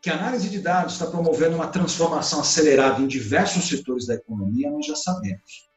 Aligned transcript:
Que 0.00 0.10
a 0.10 0.14
análise 0.14 0.48
de 0.48 0.60
dados 0.60 0.92
está 0.92 1.06
promovendo 1.06 1.56
uma 1.56 1.68
transformação 1.68 2.40
acelerada 2.40 3.02
em 3.02 3.08
diversos 3.08 3.68
setores 3.68 4.06
da 4.06 4.14
economia, 4.14 4.70
nós 4.70 4.86
já 4.86 4.94
sabemos. 4.94 5.68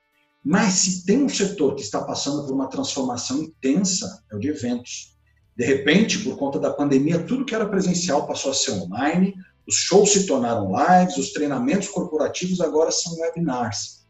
Mas 0.44 0.74
se 0.74 1.05
tem 1.05 1.24
um 1.24 1.29
setor 1.29 1.76
que 1.76 1.82
está 1.82 2.02
passando 2.04 2.46
por 2.46 2.54
uma 2.54 2.68
transformação 2.68 3.39
intensa, 3.42 4.23
é 4.31 4.36
o 4.36 4.39
de 4.39 4.49
eventos. 4.49 5.15
De 5.55 5.65
repente, 5.65 6.20
por 6.20 6.38
conta 6.38 6.60
da 6.60 6.71
pandemia, 6.71 7.23
tudo 7.23 7.46
que 7.46 7.54
era 7.54 7.68
presencial 7.68 8.28
passou 8.28 8.52
a 8.52 8.55
ser 8.55 8.71
online, 8.71 9.36
os 9.68 9.76
shows 9.76 10.12
se 10.12 10.26
tornaram 10.26 10.72
lives, 10.72 11.18
os 11.18 11.32
treinamentos 11.32 11.88
corporativos 11.90 12.62
agora 12.62 12.92
são 12.92 13.16
webinars. 13.20 14.02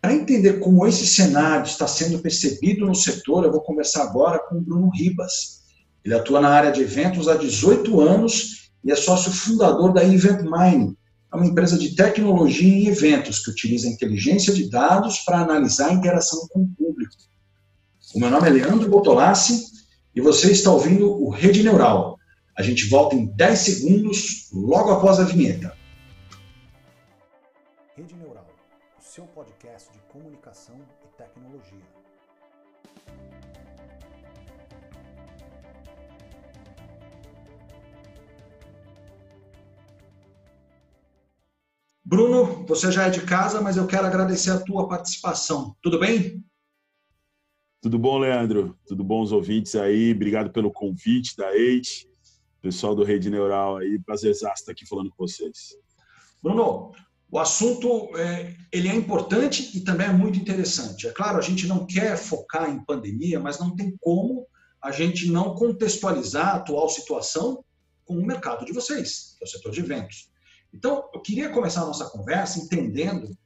Para 0.00 0.14
entender 0.14 0.60
como 0.60 0.86
esse 0.86 1.06
cenário 1.06 1.66
está 1.66 1.86
sendo 1.86 2.20
percebido 2.20 2.86
no 2.86 2.94
setor, 2.94 3.44
eu 3.44 3.50
vou 3.50 3.60
conversar 3.60 4.02
agora 4.02 4.38
com 4.38 4.56
o 4.56 4.60
Bruno 4.60 4.90
Ribas. 4.90 5.64
Ele 6.04 6.14
atua 6.14 6.40
na 6.40 6.48
área 6.48 6.70
de 6.70 6.82
eventos 6.82 7.26
há 7.28 7.34
18 7.34 8.00
anos 8.00 8.67
e 8.88 8.92
é 8.92 8.96
sócio 8.96 9.30
fundador 9.30 9.92
da 9.92 10.02
Event 10.02 10.40
Mining, 10.40 10.96
é 11.30 11.36
uma 11.36 11.44
empresa 11.44 11.76
de 11.76 11.94
tecnologia 11.94 12.72
em 12.72 12.86
eventos 12.86 13.38
que 13.38 13.50
utiliza 13.50 13.86
inteligência 13.86 14.50
de 14.50 14.70
dados 14.70 15.18
para 15.18 15.40
analisar 15.40 15.90
a 15.90 15.92
interação 15.92 16.48
com 16.48 16.62
o 16.62 16.68
público. 16.68 17.12
O 18.14 18.18
meu 18.18 18.30
nome 18.30 18.48
é 18.48 18.50
Leandro 18.50 18.88
Botolassi 18.88 19.66
e 20.14 20.22
você 20.22 20.52
está 20.52 20.72
ouvindo 20.72 21.22
o 21.22 21.28
Rede 21.28 21.62
Neural. 21.62 22.18
A 22.56 22.62
gente 22.62 22.88
volta 22.88 23.14
em 23.14 23.26
10 23.26 23.58
segundos, 23.58 24.48
logo 24.54 24.90
após 24.90 25.20
a 25.20 25.24
vinheta. 25.24 25.76
Rede 27.94 28.14
Neural, 28.14 28.46
o 28.98 29.02
seu 29.02 29.24
podcast 29.24 29.92
de 29.92 29.98
comunicação 30.10 30.76
e 31.04 31.22
tecnologia. 31.22 32.07
Bruno, 42.08 42.64
você 42.66 42.90
já 42.90 43.06
é 43.06 43.10
de 43.10 43.20
casa, 43.20 43.60
mas 43.60 43.76
eu 43.76 43.86
quero 43.86 44.06
agradecer 44.06 44.50
a 44.50 44.58
tua 44.58 44.88
participação. 44.88 45.76
Tudo 45.82 45.98
bem? 46.00 46.42
Tudo 47.82 47.98
bom, 47.98 48.16
Leandro? 48.16 48.78
Tudo 48.86 49.04
bom 49.04 49.20
os 49.20 49.30
ouvintes 49.30 49.74
aí? 49.74 50.12
Obrigado 50.12 50.50
pelo 50.50 50.72
convite 50.72 51.36
da 51.36 51.54
Eite, 51.54 52.08
pessoal 52.62 52.94
do 52.94 53.04
Rede 53.04 53.28
Neural 53.28 53.76
aí. 53.76 53.98
Prazer 53.98 54.30
estar 54.30 54.54
aqui 54.70 54.86
falando 54.88 55.10
com 55.10 55.26
vocês. 55.26 55.76
Bruno, 56.42 56.92
o 57.30 57.38
assunto 57.38 58.16
é, 58.16 58.56
ele 58.72 58.88
é 58.88 58.94
importante 58.94 59.76
e 59.76 59.82
também 59.82 60.06
é 60.06 60.12
muito 60.12 60.38
interessante. 60.38 61.06
É 61.06 61.12
claro, 61.12 61.36
a 61.36 61.42
gente 61.42 61.66
não 61.66 61.84
quer 61.84 62.16
focar 62.16 62.70
em 62.70 62.82
pandemia, 62.86 63.38
mas 63.38 63.58
não 63.58 63.76
tem 63.76 63.94
como 64.00 64.46
a 64.82 64.90
gente 64.90 65.30
não 65.30 65.54
contextualizar 65.54 66.54
a 66.54 66.56
atual 66.56 66.88
situação 66.88 67.62
com 68.06 68.14
o 68.14 68.26
mercado 68.26 68.64
de 68.64 68.72
vocês, 68.72 69.36
que 69.36 69.44
é 69.44 69.46
o 69.46 69.50
setor 69.50 69.72
de 69.72 69.80
eventos. 69.80 70.30
Então, 70.72 71.08
eu 71.14 71.20
queria 71.20 71.50
começar 71.50 71.82
a 71.82 71.86
nossa 71.86 72.08
conversa 72.10 72.58
entendendo 72.58 73.36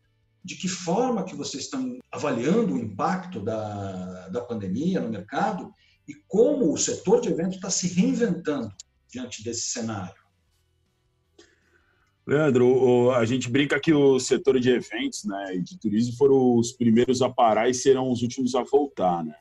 de 0.45 0.57
que 0.57 0.69
forma 0.69 1.25
que 1.25 1.37
vocês 1.37 1.65
estão 1.65 1.99
avaliando 2.11 2.75
o 2.75 2.79
impacto 2.79 3.41
da, 3.41 4.29
da 4.29 4.41
pandemia 4.41 5.01
no 5.01 5.09
mercado 5.09 5.73
e 6.09 6.15
como 6.27 6.73
o 6.73 6.77
setor 6.77 7.21
de 7.21 7.29
eventos 7.29 7.57
está 7.57 7.71
se 7.71 7.89
reinventando 7.95 8.69
diante 9.09 9.45
desse 9.45 9.69
cenário. 9.69 10.21
Leandro, 12.27 13.11
a 13.13 13.25
gente 13.25 13.51
brinca 13.51 13.81
que 13.81 13.93
o 13.93 14.19
setor 14.19 14.59
de 14.59 14.71
eventos 14.71 15.25
né, 15.25 15.57
e 15.57 15.61
de 15.61 15.79
turismo 15.79 16.17
foram 16.17 16.57
os 16.57 16.73
primeiros 16.73 17.21
a 17.21 17.29
parar 17.29 17.69
e 17.69 17.75
serão 17.75 18.11
os 18.11 18.23
últimos 18.23 18.55
a 18.55 18.63
voltar. 18.63 19.25
Né? 19.25 19.35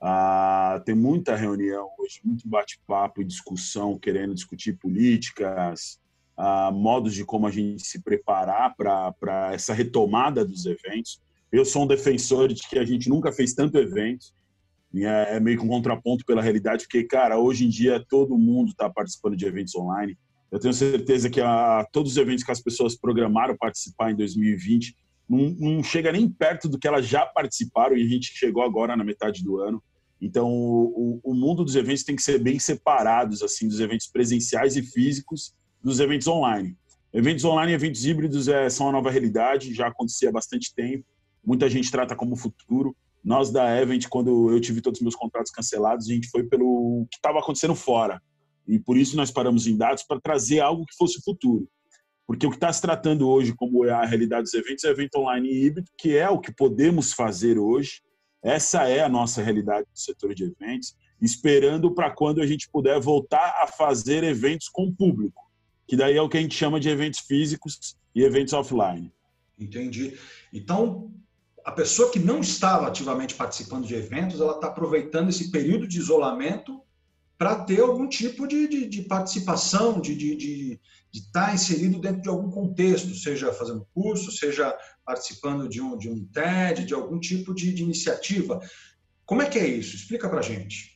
Ah, 0.00 0.80
tem 0.84 0.94
muita 0.94 1.36
reunião 1.36 1.88
hoje, 1.98 2.20
muito 2.24 2.48
bate-papo 2.48 3.20
e 3.20 3.24
discussão, 3.24 3.98
querendo 3.98 4.34
discutir 4.34 4.78
políticas, 4.78 6.00
uh, 6.42 6.72
modos 6.72 7.14
de 7.14 7.24
como 7.24 7.46
a 7.46 7.50
gente 7.50 7.86
se 7.86 8.02
preparar 8.02 8.74
para 8.76 9.52
essa 9.52 9.72
retomada 9.72 10.44
dos 10.44 10.66
eventos. 10.66 11.20
Eu 11.52 11.64
sou 11.64 11.84
um 11.84 11.86
defensor 11.86 12.48
de 12.48 12.68
que 12.68 12.78
a 12.78 12.84
gente 12.84 13.08
nunca 13.08 13.30
fez 13.30 13.54
tanto 13.54 13.78
evento, 13.78 14.26
é, 14.94 15.36
é 15.36 15.40
meio 15.40 15.58
que 15.58 15.64
um 15.64 15.68
contraponto 15.68 16.24
pela 16.26 16.42
realidade, 16.42 16.84
porque, 16.84 17.04
cara, 17.04 17.38
hoje 17.38 17.64
em 17.64 17.68
dia 17.68 18.04
todo 18.08 18.36
mundo 18.36 18.70
está 18.70 18.90
participando 18.90 19.36
de 19.36 19.46
eventos 19.46 19.74
online. 19.74 20.18
Eu 20.50 20.58
tenho 20.58 20.74
certeza 20.74 21.30
que 21.30 21.40
a, 21.40 21.86
todos 21.92 22.12
os 22.12 22.18
eventos 22.18 22.44
que 22.44 22.50
as 22.50 22.60
pessoas 22.60 22.96
programaram 22.96 23.56
participar 23.56 24.10
em 24.10 24.16
2020 24.16 24.94
não, 25.28 25.50
não 25.58 25.82
chega 25.82 26.12
nem 26.12 26.28
perto 26.28 26.68
do 26.68 26.78
que 26.78 26.86
elas 26.86 27.06
já 27.06 27.24
participaram 27.24 27.96
e 27.96 28.02
a 28.02 28.08
gente 28.08 28.32
chegou 28.34 28.62
agora 28.62 28.96
na 28.96 29.04
metade 29.04 29.42
do 29.42 29.58
ano. 29.60 29.82
Então, 30.20 30.48
o, 30.50 31.20
o, 31.24 31.34
mundo 31.34 31.64
dos 31.64 31.74
eventos 31.74 32.04
tem 32.04 32.14
que 32.14 32.22
ser 32.22 32.38
bem 32.38 32.58
separados, 32.58 33.42
assim, 33.42 33.66
dos 33.66 33.80
eventos 33.80 34.06
presenciais 34.06 34.76
e 34.76 34.82
físicos 34.82 35.54
dos 35.82 36.00
eventos 36.00 36.28
online. 36.28 36.76
Eventos 37.12 37.44
online 37.44 37.72
e 37.72 37.74
eventos 37.74 38.06
híbridos 38.06 38.48
é, 38.48 38.70
são 38.70 38.88
a 38.88 38.92
nova 38.92 39.10
realidade, 39.10 39.74
já 39.74 39.88
acontecia 39.88 40.30
há 40.30 40.32
bastante 40.32 40.74
tempo. 40.74 41.04
Muita 41.44 41.68
gente 41.68 41.90
trata 41.90 42.14
como 42.14 42.36
futuro. 42.36 42.96
Nós 43.22 43.50
da 43.50 43.80
Event, 43.80 44.08
quando 44.08 44.50
eu 44.50 44.60
tive 44.60 44.80
todos 44.80 44.98
os 44.98 45.02
meus 45.02 45.14
contratos 45.14 45.52
cancelados, 45.52 46.08
a 46.08 46.12
gente 46.12 46.28
foi 46.28 46.44
pelo 46.44 47.06
que 47.10 47.16
estava 47.16 47.38
acontecendo 47.38 47.74
fora. 47.74 48.20
E 48.66 48.78
por 48.78 48.96
isso 48.96 49.16
nós 49.16 49.30
paramos 49.30 49.66
em 49.66 49.76
dados 49.76 50.04
para 50.04 50.20
trazer 50.20 50.60
algo 50.60 50.86
que 50.86 50.96
fosse 50.96 51.20
futuro. 51.22 51.68
Porque 52.26 52.46
o 52.46 52.50
que 52.50 52.56
está 52.56 52.72
se 52.72 52.80
tratando 52.80 53.28
hoje 53.28 53.52
como 53.54 53.84
é 53.84 53.90
a 53.90 54.04
realidade 54.04 54.44
dos 54.44 54.54
eventos 54.54 54.84
é 54.84 54.88
evento 54.88 55.16
online 55.16 55.48
e 55.48 55.66
híbrido, 55.66 55.90
que 55.98 56.16
é 56.16 56.28
o 56.30 56.40
que 56.40 56.52
podemos 56.52 57.12
fazer 57.12 57.58
hoje. 57.58 58.00
Essa 58.42 58.88
é 58.88 59.00
a 59.00 59.08
nossa 59.08 59.42
realidade 59.42 59.86
do 59.92 59.98
setor 59.98 60.34
de 60.34 60.44
eventos, 60.44 60.96
esperando 61.20 61.92
para 61.94 62.10
quando 62.10 62.40
a 62.40 62.46
gente 62.46 62.68
puder 62.70 62.98
voltar 63.00 63.62
a 63.62 63.66
fazer 63.66 64.24
eventos 64.24 64.68
com 64.68 64.92
público 64.92 65.51
que 65.86 65.96
daí 65.96 66.16
é 66.16 66.22
o 66.22 66.28
que 66.28 66.38
a 66.38 66.40
gente 66.40 66.54
chama 66.54 66.80
de 66.80 66.88
eventos 66.88 67.20
físicos 67.20 67.96
e 68.14 68.22
eventos 68.22 68.52
offline. 68.52 69.12
Entendi. 69.58 70.16
Então, 70.52 71.12
a 71.64 71.72
pessoa 71.72 72.10
que 72.10 72.18
não 72.18 72.40
estava 72.40 72.88
ativamente 72.88 73.34
participando 73.34 73.86
de 73.86 73.94
eventos, 73.94 74.40
ela 74.40 74.54
está 74.54 74.68
aproveitando 74.68 75.28
esse 75.28 75.50
período 75.50 75.86
de 75.86 75.98
isolamento 75.98 76.80
para 77.38 77.64
ter 77.64 77.80
algum 77.80 78.08
tipo 78.08 78.46
de, 78.46 78.68
de, 78.68 78.86
de 78.86 79.02
participação, 79.02 80.00
de, 80.00 80.14
de, 80.14 80.36
de, 80.36 80.80
estar 81.12 81.48
tá 81.48 81.54
inserido 81.54 81.98
dentro 81.98 82.22
de 82.22 82.28
algum 82.28 82.50
contexto, 82.50 83.14
seja 83.14 83.52
fazendo 83.52 83.86
curso, 83.92 84.30
seja 84.30 84.76
participando 85.04 85.68
de 85.68 85.80
um, 85.80 85.96
de 85.98 86.08
um 86.08 86.24
TED, 86.26 86.84
de 86.84 86.94
algum 86.94 87.18
tipo 87.18 87.52
de, 87.52 87.72
de 87.72 87.82
iniciativa. 87.82 88.60
Como 89.24 89.42
é 89.42 89.48
que 89.48 89.58
é 89.58 89.66
isso? 89.66 89.96
Explica 89.96 90.28
para 90.28 90.42
gente. 90.42 90.91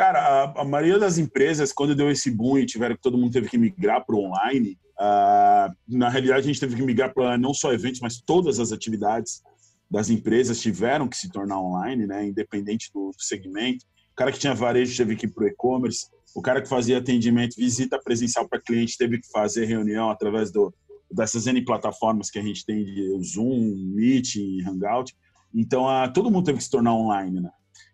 Cara, 0.00 0.18
a, 0.18 0.62
a, 0.62 0.64
maioria 0.64 0.98
das 0.98 1.18
empresas, 1.18 1.74
quando 1.74 1.94
deu 1.94 2.10
esse 2.10 2.30
boom 2.30 2.56
e 2.56 2.64
tiveram 2.64 2.96
que 2.96 3.02
todo 3.02 3.18
mundo 3.18 3.34
teve 3.34 3.50
que 3.50 3.58
migrar 3.58 4.02
para 4.02 4.16
o 4.16 4.24
online, 4.24 4.78
uh, 4.98 5.70
na 5.86 6.08
realidade 6.08 6.40
a 6.40 6.46
gente 6.46 6.58
teve 6.58 6.74
que 6.74 6.80
migrar 6.82 7.12
para 7.12 7.36
não 7.36 7.52
só 7.52 7.70
eventos, 7.70 8.00
mas 8.00 8.18
todas 8.18 8.58
as 8.58 8.72
atividades 8.72 9.42
das 9.90 10.08
empresas 10.08 10.58
tiveram 10.58 11.06
que 11.06 11.18
se 11.18 11.30
tornar 11.30 11.60
online, 11.60 12.06
né, 12.06 12.26
independente 12.26 12.90
do 12.94 13.10
segmento. 13.18 13.84
O 14.12 14.16
cara 14.16 14.32
que 14.32 14.38
tinha 14.38 14.54
varejo 14.54 14.96
teve 14.96 15.16
que 15.16 15.26
ir 15.26 15.34
para 15.34 15.44
o 15.44 15.48
e-commerce, 15.48 16.06
o 16.34 16.40
cara 16.40 16.62
que 16.62 16.68
fazia 16.70 16.96
atendimento, 16.96 17.56
visita 17.56 18.00
presencial 18.02 18.48
para 18.48 18.58
cliente, 18.58 18.96
teve 18.96 19.20
que 19.20 19.28
fazer 19.30 19.66
reunião 19.66 20.08
através 20.08 20.50
do, 20.50 20.72
dessas 21.12 21.46
N 21.46 21.62
plataformas 21.62 22.30
que 22.30 22.38
a 22.38 22.42
gente 22.42 22.64
tem, 22.64 22.86
de 22.86 23.22
Zoom, 23.22 23.74
Meet, 23.94 24.36
Hangout. 24.66 25.14
Então, 25.54 25.84
uh, 25.84 26.10
todo 26.10 26.30
mundo 26.30 26.46
teve 26.46 26.56
que 26.56 26.64
se 26.64 26.70
tornar 26.70 26.94
online, 26.94 27.38
né? 27.38 27.50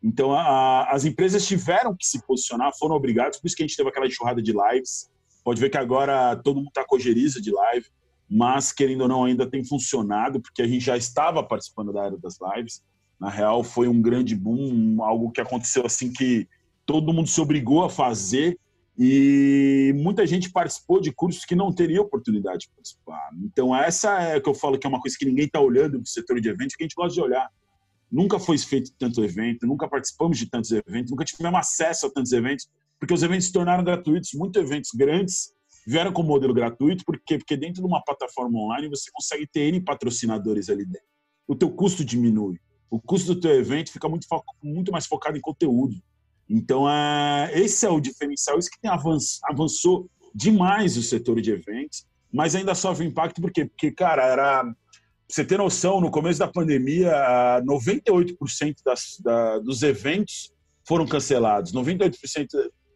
Então, 0.07 0.33
a, 0.33 0.85
as 0.85 1.05
empresas 1.05 1.45
tiveram 1.45 1.93
que 1.97 2.07
se 2.07 2.25
posicionar, 2.25 2.71
foram 2.79 2.95
obrigadas, 2.95 3.41
por 3.41 3.49
isso 3.49 3.57
que 3.57 3.65
a 3.65 3.67
gente 3.67 3.77
teve 3.77 3.89
aquela 3.89 4.07
enxurrada 4.07 4.41
de 4.41 4.53
lives. 4.53 5.11
Pode 5.43 5.61
ver 5.61 5.69
que 5.69 5.77
agora 5.77 6.37
todo 6.37 6.59
mundo 6.59 6.69
está 6.69 6.85
cogeriza 6.85 7.43
de 7.43 7.51
live, 7.51 7.87
mas, 8.31 8.73
querendo 8.73 9.01
ou 9.01 9.09
não, 9.09 9.25
ainda 9.25 9.51
tem 9.51 9.65
funcionado, 9.65 10.41
porque 10.41 10.63
a 10.63 10.69
gente 10.69 10.85
já 10.85 10.97
estava 10.97 11.43
participando 11.43 11.93
da 11.93 12.05
era 12.05 12.17
das 12.17 12.39
lives. 12.41 12.85
Na 13.19 13.29
real, 13.29 13.65
foi 13.65 13.89
um 13.89 14.01
grande 14.01 14.37
boom, 14.37 15.03
algo 15.03 15.33
que 15.33 15.41
aconteceu 15.41 15.85
assim 15.85 16.13
que 16.13 16.47
todo 16.85 17.13
mundo 17.13 17.29
se 17.29 17.41
obrigou 17.41 17.83
a 17.83 17.91
fazer 17.91 18.57
e 18.97 19.93
muita 19.97 20.25
gente 20.25 20.53
participou 20.53 21.01
de 21.01 21.11
cursos 21.11 21.45
que 21.45 21.57
não 21.57 21.73
teria 21.73 22.01
oportunidade 22.01 22.61
de 22.61 22.71
participar. 22.71 23.31
Então, 23.43 23.75
essa 23.75 24.23
é 24.23 24.41
que 24.41 24.49
eu 24.49 24.55
falo 24.55 24.79
que 24.79 24.87
é 24.87 24.89
uma 24.89 25.01
coisa 25.01 25.17
que 25.19 25.27
ninguém 25.27 25.47
está 25.47 25.61
olhando 25.61 25.99
no 25.99 26.07
setor 26.07 26.41
de 26.41 26.49
eventos, 26.49 26.77
que 26.77 26.85
a 26.85 26.87
gente 26.87 26.95
gosta 26.95 27.13
de 27.13 27.21
olhar. 27.21 27.51
Nunca 28.11 28.39
foi 28.39 28.57
feito 28.59 28.93
tanto 28.99 29.25
evento, 29.25 29.67
nunca 29.67 29.89
participamos 29.89 30.39
de 30.39 30.49
tantos 30.49 30.71
eventos, 30.71 31.11
nunca 31.11 31.25
tivemos 31.25 31.59
acesso 31.59 32.07
a 32.07 32.11
tantos 32.11 32.33
eventos, 32.33 32.69
porque 32.99 33.13
os 33.13 33.23
eventos 33.23 33.47
se 33.47 33.53
tornaram 33.53 33.85
gratuitos. 33.85 34.31
Muitos 34.35 34.63
eventos 34.63 34.91
grandes 34.95 35.53
vieram 35.87 36.13
com 36.13 36.23
modelo 36.23 36.55
gratuito, 36.55 37.05
porque 37.05 37.39
porque 37.39 37.57
dentro 37.57 37.83
de 37.83 37.87
uma 37.87 38.03
plataforma 38.03 38.59
online 38.59 38.89
você 38.89 39.11
consegue 39.13 39.47
ter 39.47 39.69
N 39.69 39.81
patrocinadores 39.81 40.69
ali 40.69 40.85
dentro. 40.85 41.07
O 41.47 41.55
teu 41.55 41.71
custo 41.71 42.05
diminui. 42.05 42.59
O 42.91 43.01
custo 43.01 43.35
do 43.35 43.41
teu 43.41 43.53
evento 43.53 43.93
fica 43.93 44.09
muito, 44.09 44.27
muito 44.63 44.93
mais 44.93 45.07
focado 45.07 45.37
em 45.37 45.41
conteúdo. 45.41 45.97
Então, 46.49 46.89
é, 46.89 47.51
esse 47.55 47.85
é 47.85 47.89
o 47.89 48.01
diferencial, 48.01 48.59
isso 48.59 48.71
que 48.71 48.81
tem 48.81 48.91
avanço, 48.91 49.41
avançou 49.45 50.09
demais 50.35 50.97
o 50.97 51.03
setor 51.03 51.41
de 51.41 51.51
eventos, 51.51 52.07
mas 52.33 52.55
ainda 52.55 52.75
sofre 52.75 53.07
impacto, 53.07 53.41
por 53.41 53.51
quê? 53.51 53.65
Porque, 53.65 53.91
cara, 53.91 54.25
era 54.25 54.75
você 55.29 55.45
ter 55.45 55.59
noção, 55.59 56.01
no 56.01 56.11
começo 56.11 56.39
da 56.39 56.47
pandemia, 56.47 57.13
98% 57.65 58.77
das, 58.85 59.19
da, 59.23 59.59
dos 59.59 59.83
eventos 59.83 60.53
foram 60.87 61.07
cancelados. 61.07 61.73
98% 61.73 62.47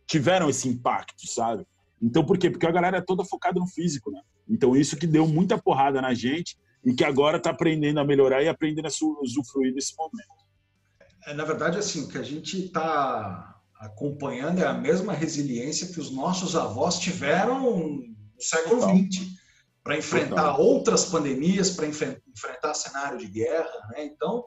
tiveram 0.07 0.49
esse 0.49 0.69
impacto, 0.69 1.27
sabe? 1.27 1.65
Então, 2.01 2.25
por 2.25 2.39
quê? 2.39 2.49
Porque 2.49 2.67
a 2.67 2.71
galera 2.71 2.99
é 2.99 3.01
toda 3.01 3.25
focada 3.25 3.59
no 3.59 3.67
físico, 3.67 4.11
né? 4.11 4.21
Então, 4.49 4.77
isso 4.77 4.97
que 4.97 5.07
deu 5.07 5.27
muita 5.27 5.59
porrada 5.59 6.01
na 6.01 6.15
gente 6.15 6.57
e 6.85 6.95
que 6.95 7.05
agora 7.05 7.37
está 7.37 7.51
aprendendo 7.51 8.01
a 8.01 8.05
melhorar 8.05 8.43
e 8.43 8.49
aprendendo 8.49 8.87
a 8.87 9.23
usufruir 9.23 9.75
desse 9.75 9.95
momento. 9.97 10.41
É, 11.27 11.35
na 11.35 11.45
verdade, 11.45 11.79
assim, 11.79 12.05
o 12.05 12.09
que 12.09 12.17
a 12.17 12.23
gente 12.23 12.67
está 12.67 13.61
acompanhando 13.79 14.61
é 14.61 14.67
a 14.67 14.75
mesma 14.75 15.13
resiliência 15.13 15.89
que 15.89 16.01
os 16.01 16.11
nossos 16.11 16.55
avós 16.55 16.99
tiveram 16.99 17.61
no 17.61 18.15
século 18.39 18.83
XX 18.83 19.40
para 19.83 19.97
enfrentar 19.97 20.53
Total. 20.53 20.61
outras 20.61 21.07
pandemias, 21.07 21.71
para 21.71 21.87
enfrentar 21.87 22.75
cenário 22.75 23.19
de 23.19 23.27
guerra. 23.27 23.71
Né? 23.91 24.05
Então, 24.05 24.45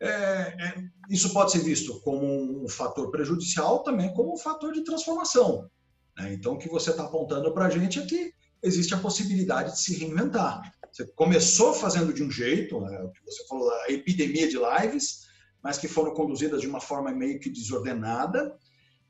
é, 0.00 0.08
é, 0.08 0.74
isso 1.08 1.32
pode 1.32 1.52
ser 1.52 1.60
visto 1.60 2.00
como 2.00 2.64
um 2.64 2.68
fator 2.68 3.10
prejudicial, 3.10 3.82
também 3.84 4.12
como 4.12 4.34
um 4.34 4.38
fator 4.38 4.72
de 4.72 4.82
transformação. 4.82 5.70
Né? 6.18 6.34
Então, 6.34 6.54
o 6.54 6.58
que 6.58 6.68
você 6.68 6.90
está 6.90 7.04
apontando 7.04 7.52
para 7.54 7.66
a 7.66 7.70
gente 7.70 8.00
é 8.00 8.06
que 8.06 8.32
existe 8.62 8.94
a 8.94 8.98
possibilidade 8.98 9.72
de 9.72 9.80
se 9.80 9.96
reinventar. 9.96 10.72
Você 10.90 11.06
começou 11.14 11.72
fazendo 11.72 12.12
de 12.12 12.22
um 12.22 12.30
jeito, 12.30 12.80
né, 12.80 13.02
o 13.02 13.10
que 13.10 13.24
você 13.24 13.46
falou, 13.46 13.70
a 13.70 13.90
epidemia 13.90 14.48
de 14.48 14.58
lives, 14.58 15.22
mas 15.62 15.78
que 15.78 15.88
foram 15.88 16.12
conduzidas 16.12 16.60
de 16.60 16.66
uma 16.66 16.80
forma 16.80 17.10
meio 17.12 17.40
que 17.40 17.48
desordenada, 17.48 18.54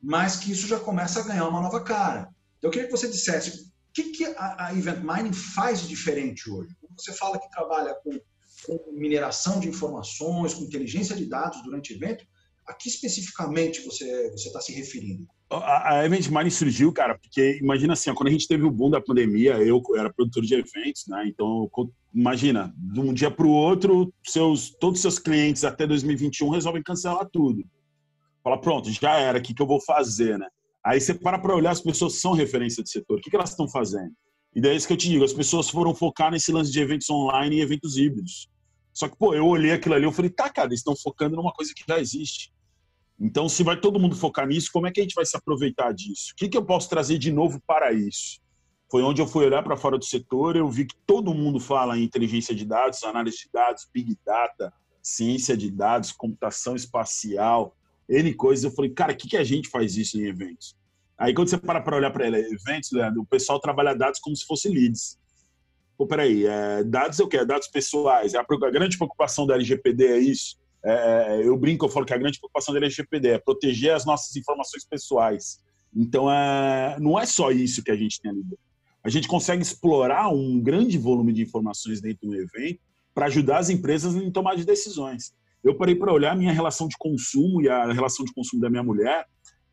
mas 0.01 0.37
que 0.37 0.53
isso 0.53 0.67
já 0.69 0.79
começa 0.79 1.21
a 1.21 1.25
ganhar 1.25 1.49
uma 1.49 1.61
nova 1.61 1.83
cara. 1.83 2.29
Então, 2.59 2.69
eu 2.69 2.71
queria 2.71 2.87
que 2.87 2.97
você 2.97 3.09
dissesse 3.09 3.72
o 3.93 3.95
que, 3.95 4.05
que 4.05 4.25
a, 4.25 4.69
a 4.69 4.73
Event 4.75 5.01
Mining 5.01 5.35
faz 5.35 5.83
de 5.83 5.89
diferente 5.89 6.51
hoje. 6.51 6.75
Você 6.97 7.13
fala 7.13 7.39
que 7.39 7.51
trabalha 7.51 7.95
com, 8.03 8.19
com 8.67 8.93
mineração 8.93 9.61
de 9.61 9.69
informações, 9.69 10.55
com 10.55 10.65
inteligência 10.65 11.15
de 11.15 11.27
dados 11.27 11.63
durante 11.63 11.93
o 11.93 11.97
evento, 11.97 12.25
a 12.67 12.73
que 12.73 12.89
especificamente 12.89 13.85
você 13.85 14.33
está 14.35 14.63
se 14.63 14.73
referindo? 14.73 15.27
A, 15.51 15.97
a 15.97 16.07
Event 16.07 16.29
Mining 16.29 16.49
surgiu, 16.49 16.91
cara, 16.91 17.19
porque 17.19 17.59
imagina 17.61 17.93
assim, 17.93 18.15
quando 18.15 18.29
a 18.29 18.33
gente 18.33 18.49
teve 18.49 18.65
o 18.65 18.71
boom 18.71 18.89
da 18.89 19.01
pandemia, 19.01 19.59
eu 19.59 19.83
era 19.95 20.11
produtor 20.11 20.43
de 20.43 20.55
eventos, 20.55 21.05
né? 21.07 21.25
Então, 21.27 21.69
imagina, 22.15 22.73
de 22.79 22.99
um 22.99 23.13
dia 23.13 23.31
para 23.31 23.47
o 23.47 23.51
outro, 23.51 24.11
seus, 24.25 24.71
todos 24.71 24.99
os 24.99 25.03
seus 25.03 25.19
clientes 25.19 25.65
até 25.65 25.87
2021 25.87 26.49
resolvem 26.49 26.83
cancelar 26.83 27.29
tudo. 27.31 27.63
Fala, 28.43 28.59
pronto, 28.59 28.91
já 28.91 29.19
era, 29.19 29.39
o 29.39 29.43
que, 29.43 29.53
que 29.53 29.61
eu 29.61 29.67
vou 29.67 29.83
fazer, 29.83 30.39
né? 30.39 30.49
Aí 30.85 31.01
você 31.01 31.15
para 31.15 31.39
para 31.39 31.55
olhar, 31.55 31.71
as 31.71 31.81
pessoas 31.81 32.21
são 32.21 32.33
referência 32.33 32.83
de 32.83 32.91
setor, 32.91 33.19
o 33.19 33.21
que, 33.21 33.31
que 33.31 33.37
elas 33.37 33.51
estão 33.51 33.69
fazendo? 33.69 34.13
E 34.55 34.61
daí 34.61 34.73
é 34.73 34.77
isso 34.77 34.87
que 34.87 34.93
eu 34.93 34.97
te 34.99 35.09
digo, 35.09 35.25
as 35.25 35.33
pessoas 35.33 35.71
foram 35.71 35.95
focar 35.95 36.31
nesse 36.31 36.53
lance 36.53 36.71
de 36.71 36.81
eventos 36.81 37.09
online 37.09 37.57
e 37.57 37.61
eventos 37.61 37.97
híbridos. 37.97 38.49
Só 38.93 39.09
que, 39.09 39.17
pô, 39.17 39.35
eu 39.35 39.47
olhei 39.47 39.73
aquilo 39.73 39.95
ali, 39.95 40.05
eu 40.05 40.13
falei, 40.13 40.31
tá, 40.31 40.51
cara, 40.51 40.69
eles 40.69 40.81
estão 40.81 40.95
focando 40.95 41.37
numa 41.37 41.53
coisa 41.53 41.73
que 41.75 41.85
já 41.89 41.99
existe. 41.99 42.53
Então, 43.19 43.49
se 43.49 43.63
vai 43.63 43.81
todo 43.81 44.01
mundo 44.01 44.17
focar 44.17 44.47
nisso, 44.47 44.71
como 44.73 44.87
é 44.87 44.91
que 44.91 45.01
a 45.01 45.03
gente 45.03 45.15
vai 45.15 45.25
se 45.25 45.37
aproveitar 45.37 45.93
disso? 45.93 46.33
O 46.33 46.37
que, 46.37 46.49
que 46.49 46.59
eu 46.59 46.65
posso 46.65 46.89
trazer 46.91 47.19
de 47.19 47.33
novo 47.33 47.63
para 47.67 47.93
isso? 47.93 48.41
Foi 48.91 49.03
onde 49.03 49.23
eu 49.23 49.27
fui 49.27 49.47
olhar 49.47 49.63
para 49.63 49.77
fora 49.77 49.97
do 49.97 50.05
setor, 50.05 50.57
eu 50.57 50.69
vi 50.69 50.85
que 50.85 50.97
todo 51.07 51.33
mundo 51.33 51.59
fala 51.59 51.97
em 51.97 52.03
inteligência 52.03 52.55
de 52.55 52.67
dados, 52.67 53.03
análise 53.05 53.39
de 53.39 53.49
dados, 53.51 53.89
big 53.95 54.19
data, 54.27 54.71
ciência 55.03 55.57
de 55.57 55.71
dados, 55.71 56.13
computação 56.13 56.77
espacial, 56.77 57.75
N 58.09 58.35
coisas. 58.35 58.65
Eu 58.65 58.71
falei, 58.71 58.91
cara, 58.91 59.13
o 59.13 59.17
que, 59.17 59.29
que 59.29 59.37
a 59.37 59.45
gente 59.45 59.69
faz 59.69 59.97
isso 59.97 60.19
em 60.19 60.27
eventos? 60.27 60.77
Aí, 61.19 61.33
quando 61.33 61.49
você 61.49 61.59
para 61.59 61.81
para 61.81 61.97
olhar 61.97 62.11
para 62.11 62.27
eventos, 62.27 62.91
Leandro, 62.93 63.23
o 63.23 63.27
pessoal 63.27 63.61
trabalha 63.61 63.95
dados 63.95 64.19
como 64.21 64.35
se 64.35 64.45
fosse 64.45 64.69
leads. 64.69 65.19
Pô, 65.97 66.07
peraí, 66.07 66.47
é, 66.47 66.83
dados 66.83 67.21
é 67.21 67.23
o 67.23 67.29
quê? 67.29 67.45
Dados 67.45 67.69
pessoais. 67.69 68.35
É 68.35 68.39
a, 68.39 68.41
a 68.41 68.71
grande 68.71 68.97
preocupação 68.97 69.47
da 69.47 69.55
LGPD 69.55 70.07
é 70.07 70.19
isso? 70.19 70.57
É, 70.85 70.93
é, 71.41 71.47
eu 71.47 71.57
brinco, 71.57 71.85
eu 71.85 71.89
falo 71.89 72.05
que 72.05 72.13
a 72.13 72.19
grande 72.19 72.39
preocupação 72.39 72.75
da 72.75 72.81
LGPD 72.81 73.29
é 73.29 73.39
proteger 73.39 73.95
as 73.95 74.05
nossas 74.05 74.35
informações 74.35 74.85
pessoais. 74.85 75.61
Então, 75.95 76.31
é, 76.31 76.97
não 76.99 77.19
é 77.19 77.27
só 77.27 77.51
isso 77.53 77.85
que 77.85 77.91
a 77.91 77.97
gente 77.97 78.21
tem 78.21 78.31
ali. 78.31 78.43
A 79.05 79.09
gente 79.09 79.29
consegue 79.29 79.63
explorar 79.63 80.29
um 80.29 80.61
grande 80.61 80.97
volume 80.97 81.33
de 81.33 81.43
informações 81.43 82.01
dentro 82.01 82.29
do 82.29 82.35
evento 82.35 82.81
para 83.15 83.27
ajudar 83.27 83.59
as 83.59 83.69
empresas 83.69 84.15
em 84.15 84.31
tomar 84.31 84.57
de 84.57 84.65
decisões. 84.65 85.35
Eu 85.63 85.77
parei 85.77 85.95
para 85.95 86.13
olhar 86.13 86.33
a 86.33 86.37
minha 86.37 86.53
relação 86.53 86.89
de 86.89 86.97
consumo 86.99 87.63
e 87.63 87.69
a 87.69 87.93
relação 87.93 88.25
de 88.25 88.33
consumo 88.33 88.61
da 88.61 88.71
minha 88.71 88.83
mulher, 88.83 89.27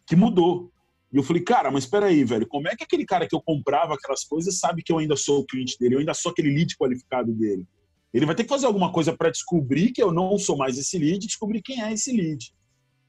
que 0.06 0.16
mudou. 0.16 0.72
E 1.12 1.18
eu 1.18 1.24
falei, 1.24 1.42
cara, 1.42 1.72
mas 1.72 1.86
espera 1.86 2.06
aí, 2.06 2.24
velho, 2.24 2.48
como 2.48 2.68
é 2.68 2.76
que 2.76 2.84
aquele 2.84 3.06
cara 3.06 3.28
que 3.28 3.36
eu 3.36 3.42
comprava 3.42 3.96
aquelas 3.96 4.24
coisas 4.24 4.60
sabe 4.60 4.84
que 4.84 4.92
eu 4.92 5.00
ainda 5.00 5.16
sou 5.16 5.40
o 5.40 5.46
cliente 5.46 5.76
dele, 5.80 5.96
eu 5.96 6.00
ainda 6.00 6.14
sou 6.14 6.32
aquele 6.32 6.54
lead 6.54 6.76
qualificado 6.78 7.32
dele? 7.34 7.68
Ele 8.14 8.26
vai 8.26 8.36
ter 8.36 8.44
que 8.44 8.50
fazer 8.50 8.68
alguma 8.68 8.92
coisa 8.92 9.16
para 9.16 9.30
descobrir 9.30 9.92
que 9.92 10.02
eu 10.02 10.12
não 10.12 10.38
sou 10.38 10.58
mais 10.58 10.78
esse 10.78 10.98
lead, 10.98 11.26
descobrir 11.26 11.62
quem 11.62 11.82
é 11.82 11.92
esse 11.92 12.12
lead. 12.12 12.54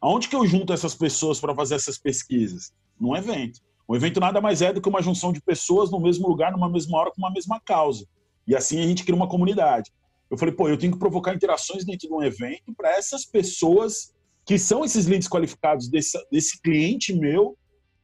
Aonde 0.00 0.28
que 0.28 0.36
eu 0.36 0.46
junto 0.46 0.72
essas 0.72 0.94
pessoas 0.94 1.38
para 1.38 1.54
fazer 1.54 1.74
essas 1.74 1.98
pesquisas? 1.98 2.72
Num 2.98 3.14
evento. 3.14 3.60
Um 3.88 3.94
evento 3.94 4.20
nada 4.20 4.40
mais 4.40 4.62
é 4.62 4.72
do 4.72 4.80
que 4.80 4.88
uma 4.88 5.02
junção 5.02 5.32
de 5.32 5.42
pessoas 5.42 5.90
no 5.90 6.00
mesmo 6.00 6.28
lugar, 6.28 6.52
numa 6.52 6.70
mesma 6.70 6.98
hora, 6.98 7.10
com 7.10 7.18
uma 7.18 7.30
mesma 7.30 7.60
causa. 7.60 8.06
E 8.46 8.54
assim 8.54 8.78
a 8.80 8.86
gente 8.86 9.04
cria 9.04 9.16
uma 9.16 9.28
comunidade. 9.28 9.90
Eu 10.30 10.38
falei, 10.38 10.54
pô, 10.54 10.68
eu 10.68 10.78
tenho 10.78 10.92
que 10.92 10.98
provocar 10.98 11.34
interações 11.34 11.84
dentro 11.84 12.08
de 12.08 12.14
um 12.14 12.22
evento 12.22 12.72
para 12.76 12.90
essas 12.96 13.24
pessoas 13.24 14.14
que 14.46 14.58
são 14.58 14.84
esses 14.84 15.06
leads 15.06 15.28
qualificados 15.28 15.88
desse, 15.88 16.18
desse 16.30 16.60
cliente 16.60 17.12
meu, 17.12 17.56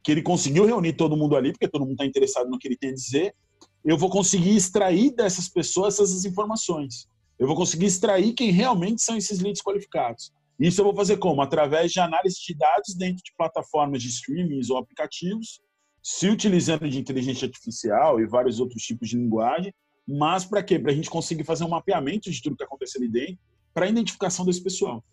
que 0.03 0.11
ele 0.11 0.21
conseguiu 0.21 0.65
reunir 0.65 0.93
todo 0.93 1.17
mundo 1.17 1.35
ali, 1.35 1.51
porque 1.51 1.67
todo 1.67 1.81
mundo 1.81 1.93
está 1.93 2.05
interessado 2.05 2.49
no 2.49 2.59
que 2.59 2.67
ele 2.67 2.77
tem 2.77 2.91
a 2.91 2.93
dizer, 2.93 3.35
eu 3.83 3.97
vou 3.97 4.09
conseguir 4.09 4.55
extrair 4.55 5.13
dessas 5.15 5.49
pessoas 5.49 5.99
essas 5.99 6.25
informações. 6.25 7.07
Eu 7.39 7.47
vou 7.47 7.55
conseguir 7.55 7.85
extrair 7.85 8.33
quem 8.33 8.51
realmente 8.51 9.01
são 9.01 9.15
esses 9.15 9.39
leads 9.39 9.61
qualificados. 9.61 10.31
Isso 10.59 10.81
eu 10.81 10.85
vou 10.85 10.95
fazer 10.95 11.17
como? 11.17 11.41
Através 11.41 11.91
de 11.91 11.99
análise 11.99 12.37
de 12.45 12.55
dados 12.55 12.95
dentro 12.95 13.23
de 13.23 13.31
plataformas 13.37 14.01
de 14.01 14.09
streamings 14.09 14.69
ou 14.69 14.77
aplicativos, 14.77 15.61
se 16.01 16.29
utilizando 16.29 16.89
de 16.89 16.97
inteligência 16.97 17.45
artificial 17.45 18.19
e 18.19 18.25
vários 18.25 18.59
outros 18.59 18.81
tipos 18.83 19.09
de 19.09 19.17
linguagem, 19.17 19.73
mas 20.07 20.45
para 20.45 20.63
quê? 20.63 20.79
Para 20.79 20.91
a 20.91 20.95
gente 20.95 21.09
conseguir 21.09 21.43
fazer 21.43 21.63
um 21.63 21.69
mapeamento 21.69 22.31
de 22.31 22.41
tudo 22.41 22.55
que 22.55 22.63
acontece 22.63 22.97
ali 22.97 23.09
dentro, 23.09 23.37
para 23.73 23.85
a 23.85 23.89
identificação 23.89 24.45
desse 24.45 24.63
pessoal. 24.63 25.03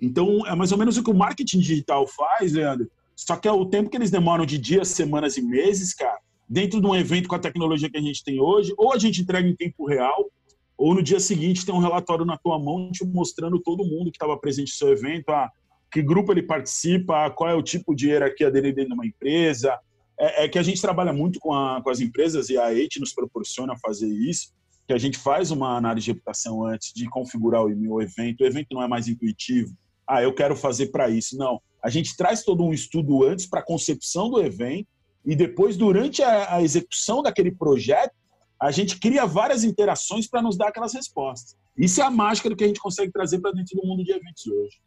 Então, 0.00 0.46
é 0.46 0.54
mais 0.54 0.72
ou 0.72 0.78
menos 0.78 0.96
o 0.96 1.04
que 1.04 1.10
o 1.10 1.14
marketing 1.14 1.58
digital 1.58 2.06
faz, 2.06 2.52
Leandro. 2.52 2.90
Só 3.14 3.36
que 3.36 3.48
é 3.48 3.52
o 3.52 3.66
tempo 3.66 3.90
que 3.90 3.96
eles 3.96 4.10
demoram 4.10 4.46
de 4.46 4.56
dias, 4.56 4.88
semanas 4.88 5.36
e 5.36 5.42
meses, 5.42 5.92
cara, 5.92 6.18
dentro 6.48 6.80
de 6.80 6.86
um 6.86 6.94
evento 6.94 7.28
com 7.28 7.34
a 7.34 7.38
tecnologia 7.38 7.90
que 7.90 7.98
a 7.98 8.02
gente 8.02 8.24
tem 8.24 8.40
hoje, 8.40 8.72
ou 8.78 8.92
a 8.92 8.98
gente 8.98 9.20
entrega 9.20 9.46
em 9.46 9.54
tempo 9.54 9.86
real, 9.86 10.30
ou 10.76 10.94
no 10.94 11.02
dia 11.02 11.18
seguinte 11.18 11.66
tem 11.66 11.74
um 11.74 11.80
relatório 11.80 12.24
na 12.24 12.38
tua 12.38 12.58
mão 12.58 12.90
te 12.92 13.04
mostrando 13.04 13.58
todo 13.58 13.84
mundo 13.84 14.10
que 14.12 14.16
estava 14.16 14.38
presente 14.38 14.70
no 14.70 14.76
seu 14.76 14.88
evento, 14.90 15.30
a, 15.30 15.50
que 15.90 16.00
grupo 16.00 16.32
ele 16.32 16.42
participa, 16.42 17.28
qual 17.30 17.50
é 17.50 17.54
o 17.54 17.62
tipo 17.62 17.94
de 17.94 18.08
hierarquia 18.08 18.50
dele 18.50 18.72
dentro 18.72 18.90
de 18.90 18.94
uma 18.94 19.06
empresa. 19.06 19.76
É, 20.18 20.44
é 20.44 20.48
que 20.48 20.58
a 20.58 20.62
gente 20.62 20.80
trabalha 20.80 21.12
muito 21.12 21.38
com, 21.38 21.52
a, 21.54 21.80
com 21.82 21.90
as 21.90 22.00
empresas 22.00 22.48
e 22.48 22.58
a 22.58 22.72
EIT 22.72 22.98
nos 23.00 23.12
proporciona 23.12 23.76
fazer 23.78 24.08
isso, 24.08 24.52
que 24.86 24.92
a 24.92 24.98
gente 24.98 25.18
faz 25.18 25.50
uma 25.50 25.76
análise 25.76 26.06
de 26.06 26.12
reputação 26.12 26.64
antes 26.64 26.92
de 26.92 27.08
configurar 27.08 27.62
o, 27.62 27.94
o 27.94 28.02
evento. 28.02 28.40
O 28.40 28.46
evento 28.46 28.68
não 28.72 28.82
é 28.82 28.88
mais 28.88 29.06
intuitivo. 29.06 29.72
Ah, 30.06 30.22
eu 30.22 30.34
quero 30.34 30.56
fazer 30.56 30.86
para 30.86 31.08
isso. 31.10 31.36
Não. 31.36 31.60
A 31.82 31.90
gente 31.90 32.16
traz 32.16 32.42
todo 32.42 32.64
um 32.64 32.72
estudo 32.72 33.24
antes 33.24 33.46
para 33.46 33.60
a 33.60 33.64
concepção 33.64 34.30
do 34.30 34.40
evento 34.40 34.88
e 35.24 35.36
depois, 35.36 35.76
durante 35.76 36.22
a, 36.22 36.54
a 36.56 36.62
execução 36.62 37.22
daquele 37.22 37.52
projeto, 37.52 38.14
a 38.60 38.70
gente 38.70 38.98
cria 38.98 39.26
várias 39.26 39.62
interações 39.62 40.26
para 40.26 40.42
nos 40.42 40.56
dar 40.56 40.68
aquelas 40.68 40.94
respostas. 40.94 41.56
Isso 41.76 42.00
é 42.00 42.04
a 42.04 42.10
mágica 42.10 42.48
do 42.48 42.56
que 42.56 42.64
a 42.64 42.66
gente 42.66 42.80
consegue 42.80 43.12
trazer 43.12 43.38
para 43.40 43.52
dentro 43.52 43.76
do 43.76 43.86
mundo 43.86 44.02
de 44.02 44.10
eventos 44.10 44.46
hoje. 44.46 44.80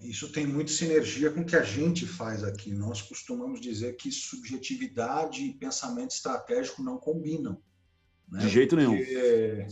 Isso 0.00 0.32
tem 0.32 0.46
muita 0.46 0.72
sinergia 0.72 1.30
com 1.30 1.40
o 1.40 1.44
que 1.44 1.56
a 1.56 1.62
gente 1.62 2.06
faz 2.06 2.42
aqui. 2.42 2.72
Nós 2.72 3.02
costumamos 3.02 3.60
dizer 3.60 3.96
que 3.96 4.10
subjetividade 4.10 5.44
e 5.44 5.52
pensamento 5.52 6.12
estratégico 6.12 6.82
não 6.82 6.98
combinam. 6.98 7.60
Né? 8.28 8.40
De 8.40 8.48
jeito 8.48 8.76
Porque, 8.76 8.86
nenhum. 8.86 9.02
É, 9.02 9.66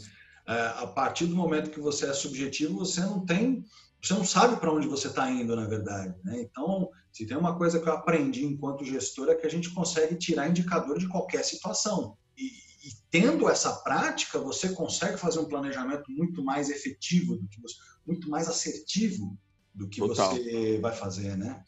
a 0.47 0.87
partir 0.87 1.27
do 1.27 1.37
momento 1.37 1.71
que 1.71 1.81
você 1.81 2.07
é 2.07 2.13
subjetivo, 2.13 2.79
você 2.79 3.01
não 3.01 3.25
tem 3.25 3.65
você 4.01 4.15
não 4.15 4.25
sabe 4.25 4.61
para 4.61 4.73
onde 4.73 4.87
você 4.87 5.09
está 5.09 5.29
indo, 5.29 5.57
na 5.57 5.67
verdade. 5.67 6.15
Né? 6.23 6.41
Então, 6.41 6.89
se 7.13 7.27
tem 7.27 7.37
uma 7.37 7.59
coisa 7.59 7.81
que 7.81 7.89
eu 7.89 7.93
aprendi 7.93 8.45
enquanto 8.45 8.85
gestor 8.85 9.29
é 9.29 9.35
que 9.35 9.47
a 9.47 9.51
gente 9.51 9.71
consegue 9.71 10.15
tirar 10.15 10.49
indicador 10.49 10.99
de 10.99 11.09
qualquer 11.09 11.45
situação. 11.45 12.17
E, 12.37 12.45
e 12.45 12.93
tendo 13.11 13.49
essa 13.49 13.73
prática, 13.83 14.39
você 14.39 14.69
consegue 14.69 15.19
fazer 15.19 15.41
um 15.41 15.49
planejamento 15.49 16.13
muito 16.13 16.45
mais 16.45 16.71
efetivo, 16.71 17.37
do 17.37 17.49
que 17.49 17.61
você, 17.61 17.75
muito 18.07 18.31
mais 18.31 18.49
assertivo 18.49 19.37
do 19.75 19.89
que 19.89 20.01
Total. 20.01 20.35
você 20.35 20.79
vai 20.81 20.95
fazer, 20.95 21.37
né? 21.37 21.63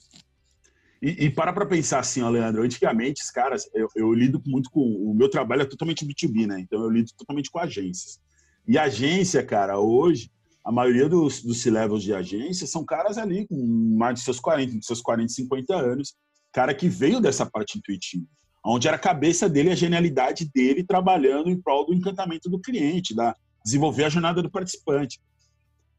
E, 1.02 1.26
e 1.26 1.30
para 1.30 1.52
para 1.52 1.64
pensar 1.64 2.00
assim, 2.00 2.20
ó, 2.20 2.28
Leandro, 2.28 2.62
antigamente, 2.62 3.22
os 3.22 3.30
caras, 3.30 3.68
eu, 3.74 3.88
eu 3.96 4.12
lido 4.12 4.42
muito 4.46 4.70
com. 4.70 4.80
O 4.80 5.14
meu 5.14 5.30
trabalho 5.30 5.62
é 5.62 5.66
totalmente 5.66 6.04
B2B, 6.04 6.46
né? 6.46 6.60
Então 6.60 6.82
eu 6.82 6.90
lido 6.90 7.10
totalmente 7.16 7.50
com 7.50 7.58
agências. 7.58 8.20
E 8.68 8.76
agência, 8.76 9.42
cara, 9.42 9.78
hoje, 9.78 10.30
a 10.64 10.70
maioria 10.70 11.08
dos, 11.08 11.42
dos 11.42 11.62
C-levels 11.62 12.02
de 12.02 12.12
agência 12.12 12.66
são 12.66 12.84
caras 12.84 13.16
ali 13.16 13.46
com 13.46 13.56
mais 13.96 14.16
de 14.16 14.20
seus 14.20 14.38
40, 14.38 14.78
de 14.78 14.84
seus 14.84 15.00
40, 15.00 15.32
50 15.32 15.74
anos, 15.74 16.14
cara 16.52 16.74
que 16.74 16.88
veio 16.88 17.20
dessa 17.20 17.46
parte 17.46 17.78
intuitiva, 17.78 18.26
onde 18.64 18.86
era 18.86 18.96
a 18.96 19.00
cabeça 19.00 19.48
dele, 19.48 19.70
a 19.70 19.74
genialidade 19.74 20.50
dele 20.52 20.84
trabalhando 20.84 21.48
em 21.48 21.60
prol 21.60 21.86
do 21.86 21.94
encantamento 21.94 22.50
do 22.50 22.60
cliente, 22.60 23.14
da 23.14 23.34
desenvolver 23.64 24.04
a 24.04 24.08
jornada 24.08 24.42
do 24.42 24.50
participante. 24.50 25.20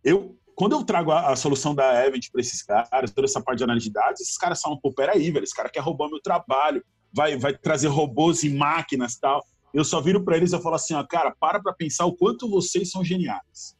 Eu, 0.03 0.37
quando 0.61 0.73
eu 0.73 0.83
trago 0.83 1.09
a, 1.11 1.31
a 1.31 1.35
solução 1.35 1.73
da 1.73 2.05
Event 2.05 2.27
para 2.31 2.39
esses 2.39 2.61
caras, 2.61 3.09
toda 3.09 3.25
essa 3.25 3.41
parte 3.41 3.57
de 3.57 3.63
análise 3.63 3.87
de 3.87 3.93
dados, 3.93 4.21
esses 4.21 4.37
caras 4.37 4.61
falam, 4.61 4.77
pô, 4.79 4.93
peraí, 4.93 5.31
velho, 5.31 5.43
esse 5.43 5.55
cara 5.55 5.67
quer 5.67 5.79
roubar 5.79 6.07
meu 6.07 6.21
trabalho. 6.21 6.85
vai, 7.11 7.35
vai 7.35 7.57
trazer 7.57 7.87
robôs 7.87 8.43
e 8.43 8.49
máquinas 8.51 9.17
tal. 9.17 9.43
Eu 9.73 9.83
só 9.83 9.99
viro 9.99 10.23
para 10.23 10.37
eles 10.37 10.53
e 10.53 10.61
falo 10.61 10.75
assim, 10.75 10.93
ó, 10.93 11.03
cara, 11.03 11.35
para 11.39 11.59
para 11.59 11.73
pensar 11.73 12.05
o 12.05 12.13
quanto 12.13 12.47
vocês 12.47 12.91
são 12.91 13.03
geniais. 13.03 13.75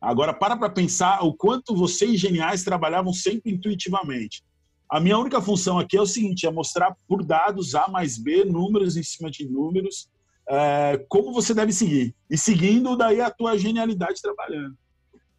Agora, 0.00 0.32
para 0.32 0.56
para 0.56 0.70
pensar 0.70 1.22
o 1.22 1.34
quanto 1.34 1.76
vocês 1.76 2.18
geniais 2.18 2.64
trabalhavam 2.64 3.12
sempre 3.12 3.52
intuitivamente. 3.52 4.42
A 4.90 5.00
minha 5.00 5.18
única 5.18 5.42
função 5.42 5.78
aqui 5.78 5.94
é 5.94 6.00
o 6.00 6.06
seguinte, 6.06 6.46
é 6.46 6.50
mostrar 6.50 6.96
por 7.06 7.22
dados 7.22 7.74
A 7.74 7.86
mais 7.86 8.16
B, 8.16 8.46
números 8.46 8.96
em 8.96 9.02
cima 9.02 9.30
de 9.30 9.46
números, 9.46 10.08
é, 10.48 11.04
como 11.06 11.34
você 11.34 11.52
deve 11.52 11.70
seguir. 11.70 12.16
E 12.30 12.38
seguindo, 12.38 12.96
daí 12.96 13.20
a 13.20 13.30
tua 13.30 13.58
genialidade 13.58 14.22
trabalhando. 14.22 14.74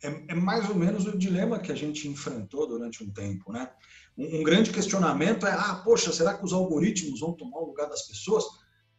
É, 0.04 0.08
é, 0.30 0.36
mais 0.36 0.70
ou 0.70 0.76
menos 0.76 1.06
o 1.06 1.18
dilema 1.18 1.60
que 1.60 1.72
a 1.72 1.76
gente 1.76 2.08
enfrentou 2.08 2.68
durante 2.68 3.04
um 3.04 3.10
tempo, 3.12 3.52
né? 3.52 3.70
Um, 4.18 4.40
um, 4.40 4.44
grande 4.44 4.72
questionamento 4.72 5.46
é, 5.46 5.52
ah, 5.52 5.82
poxa, 5.84 6.12
será 6.12 6.34
que 6.34 6.46
os 6.46 6.54
algoritmos 6.54 7.20
vão 7.20 7.34
tomar 7.34 7.60
o 7.60 7.68
lugar 7.68 7.90
das 7.90 8.08
pessoas? 8.08 8.44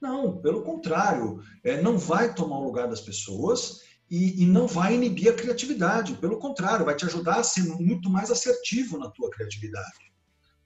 Não, 0.01 0.39
pelo 0.39 0.63
contrário, 0.63 1.41
é, 1.65 1.81
não 1.81 1.99
vai 1.99 2.35
tomar 2.35 2.59
o 2.59 2.65
lugar 2.65 2.89
das 2.89 3.01
pessoas 3.01 3.81
e, 4.11 4.43
e, 4.43 4.47
não 4.47 4.67
vai 4.67 4.95
inibir 4.95 5.31
a 5.31 5.37
criatividade. 5.37 6.15
Pelo 6.15 6.39
contrário, 6.39 6.85
vai 6.85 6.95
te 6.95 7.05
ajudar 7.07 7.41
a 7.41 7.45
ser 7.45 7.63
muito 7.63 8.11
mais 8.11 8.31
assertivo 8.31 8.99
na 8.99 9.11
tua 9.11 9.31
criatividade. 9.31 10.13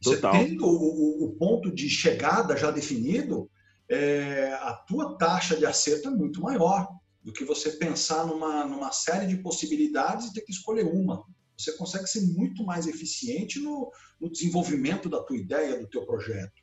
Você 0.02 0.16
Total. 0.16 0.32
tendo 0.32 0.66
o, 0.66 1.24
o, 1.24 1.24
o 1.26 1.32
ponto 1.36 1.72
de 1.72 1.88
chegada 1.88 2.56
já 2.56 2.70
definido, 2.70 3.50
é, 3.88 4.52
a 4.60 4.72
tua 4.74 5.16
taxa 5.16 5.56
de 5.56 5.66
acerto 5.66 6.08
é 6.08 6.10
muito 6.10 6.40
maior 6.40 6.88
do 7.22 7.32
que 7.32 7.44
você 7.44 7.72
pensar 7.72 8.26
numa, 8.26 8.64
numa 8.64 8.92
série 8.92 9.26
de 9.26 9.42
possibilidades 9.42 10.26
e 10.26 10.32
ter 10.32 10.40
que 10.42 10.52
escolher 10.52 10.84
uma. 10.84 11.24
Você 11.56 11.76
consegue 11.76 12.06
ser 12.06 12.22
muito 12.22 12.64
mais 12.64 12.86
eficiente 12.86 13.60
no, 13.60 13.92
no 14.20 14.30
desenvolvimento 14.30 15.08
da 15.08 15.22
tua 15.22 15.36
ideia, 15.36 15.78
do 15.78 15.86
teu 15.86 16.06
projeto. 16.06 16.62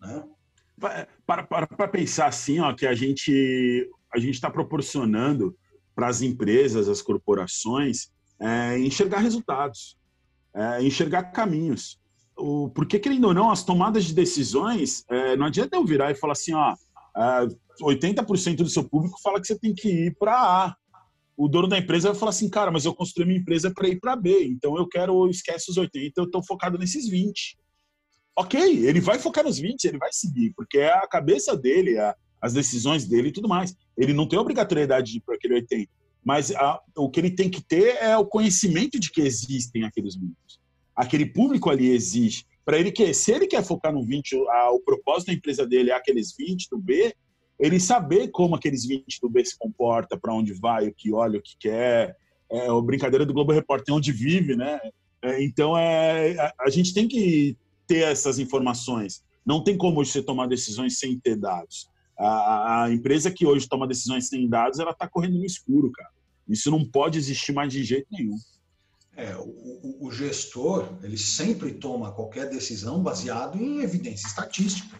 Né? 0.00 0.24
Para, 1.26 1.44
para, 1.44 1.66
para 1.66 1.88
pensar 1.88 2.26
assim, 2.26 2.58
ó, 2.58 2.72
que 2.74 2.86
a 2.86 2.94
gente 2.94 3.90
a 4.14 4.18
gente 4.18 4.34
está 4.34 4.50
proporcionando 4.50 5.56
para 5.94 6.08
as 6.08 6.20
empresas, 6.20 6.88
as 6.88 7.00
corporações, 7.00 8.10
é, 8.38 8.78
enxergar 8.78 9.18
resultados, 9.18 9.96
é, 10.54 10.82
enxergar 10.82 11.24
caminhos. 11.24 11.98
O, 12.36 12.68
porque, 12.70 12.98
querendo 12.98 13.28
ou 13.28 13.34
não, 13.34 13.50
as 13.50 13.64
tomadas 13.64 14.04
de 14.04 14.14
decisões, 14.14 15.04
é, 15.08 15.36
não 15.36 15.46
adianta 15.46 15.76
eu 15.76 15.84
virar 15.84 16.10
e 16.10 16.14
falar 16.14 16.32
assim, 16.32 16.52
ó, 16.52 16.74
80% 17.80 18.56
do 18.56 18.68
seu 18.68 18.84
público 18.84 19.20
fala 19.22 19.40
que 19.40 19.46
você 19.46 19.58
tem 19.58 19.74
que 19.74 19.88
ir 19.88 20.16
para 20.18 20.34
A. 20.34 20.76
O 21.36 21.48
dono 21.48 21.66
da 21.66 21.78
empresa 21.78 22.10
vai 22.10 22.18
falar 22.18 22.30
assim, 22.30 22.48
cara, 22.48 22.70
mas 22.70 22.84
eu 22.84 22.94
construí 22.94 23.26
minha 23.26 23.40
empresa 23.40 23.72
para 23.74 23.88
ir 23.88 23.98
para 23.98 24.14
B, 24.14 24.44
então 24.44 24.76
eu 24.76 24.86
quero, 24.86 25.28
esquece 25.28 25.70
os 25.70 25.76
80, 25.76 26.12
eu 26.16 26.24
estou 26.24 26.44
focado 26.44 26.78
nesses 26.78 27.08
20. 27.08 27.58
Ok, 28.36 28.60
ele 28.86 29.00
vai 29.00 29.18
focar 29.18 29.44
nos 29.44 29.58
20, 29.58 29.84
ele 29.84 29.98
vai 29.98 30.12
seguir, 30.12 30.52
porque 30.54 30.78
é 30.78 30.92
a 30.92 31.06
cabeça 31.06 31.56
dele, 31.56 31.98
a, 31.98 32.14
as 32.40 32.52
decisões 32.52 33.06
dele 33.06 33.28
e 33.28 33.32
tudo 33.32 33.48
mais. 33.48 33.74
Ele 33.96 34.12
não 34.12 34.26
tem 34.26 34.38
obrigatoriedade 34.38 35.12
de 35.12 35.18
ir 35.18 35.20
para 35.20 35.34
aquele 35.34 35.54
80, 35.54 35.90
mas 36.24 36.50
a, 36.52 36.80
o 36.96 37.10
que 37.10 37.20
ele 37.20 37.30
tem 37.30 37.50
que 37.50 37.62
ter 37.62 37.96
é 37.96 38.16
o 38.16 38.26
conhecimento 38.26 38.98
de 38.98 39.10
que 39.10 39.20
existem 39.20 39.84
aqueles 39.84 40.16
números. 40.16 40.60
Aquele 40.94 41.26
público 41.26 41.70
ali 41.70 41.88
existe 41.88 42.46
para 42.64 42.78
ele 42.78 42.92
que 42.92 43.12
se 43.12 43.32
ele 43.32 43.46
quer 43.46 43.64
focar 43.64 43.92
no 43.92 44.04
20, 44.04 44.36
a, 44.48 44.70
o 44.70 44.80
propósito 44.80 45.28
da 45.28 45.34
empresa 45.34 45.66
dele 45.66 45.90
é 45.90 45.94
aqueles 45.94 46.34
20 46.36 46.68
do 46.70 46.78
B, 46.78 47.14
ele 47.58 47.78
saber 47.78 48.28
como 48.28 48.54
aqueles 48.54 48.84
20 48.84 49.04
do 49.20 49.28
B 49.28 49.44
se 49.44 49.56
comporta, 49.58 50.18
para 50.18 50.34
onde 50.34 50.52
vai, 50.52 50.88
o 50.88 50.94
que 50.94 51.12
olha, 51.12 51.38
o 51.38 51.42
que 51.42 51.56
quer. 51.58 52.16
É 52.50 52.66
a 52.66 52.80
brincadeira 52.80 53.24
do 53.24 53.32
Globo 53.32 53.52
Repórter, 53.52 53.94
onde 53.94 54.12
vive, 54.12 54.56
né? 54.56 54.80
É, 55.22 55.42
então 55.42 55.78
é, 55.78 56.36
a, 56.38 56.52
a, 56.60 56.70
gente 56.70 56.92
tem 56.92 57.06
que 57.06 57.56
ter 57.86 58.02
essas 58.04 58.38
informações. 58.38 59.22
Não 59.46 59.62
tem 59.62 59.76
como 59.76 60.04
você 60.04 60.22
tomar 60.22 60.46
decisões 60.46 60.98
sem 60.98 61.18
ter 61.18 61.36
dados. 61.36 61.88
A, 62.18 62.84
a 62.84 62.92
empresa 62.92 63.30
que 63.30 63.46
hoje 63.46 63.68
toma 63.68 63.86
decisões 63.86 64.28
sem 64.28 64.48
dados, 64.48 64.78
ela 64.78 64.90
está 64.90 65.08
correndo 65.08 65.38
no 65.38 65.44
escuro, 65.44 65.90
cara. 65.92 66.10
Isso 66.48 66.70
não 66.70 66.84
pode 66.84 67.18
existir 67.18 67.52
mais 67.52 67.72
de 67.72 67.82
jeito 67.84 68.06
nenhum. 68.10 68.36
É, 69.14 69.36
o, 69.36 70.06
o, 70.06 70.10
gestor 70.10 70.88
ele 71.02 71.18
sempre 71.18 71.74
toma 71.74 72.12
qualquer 72.12 72.48
decisão 72.48 73.02
baseado 73.02 73.58
em 73.58 73.82
evidência 73.82 74.26
estatística. 74.26 74.98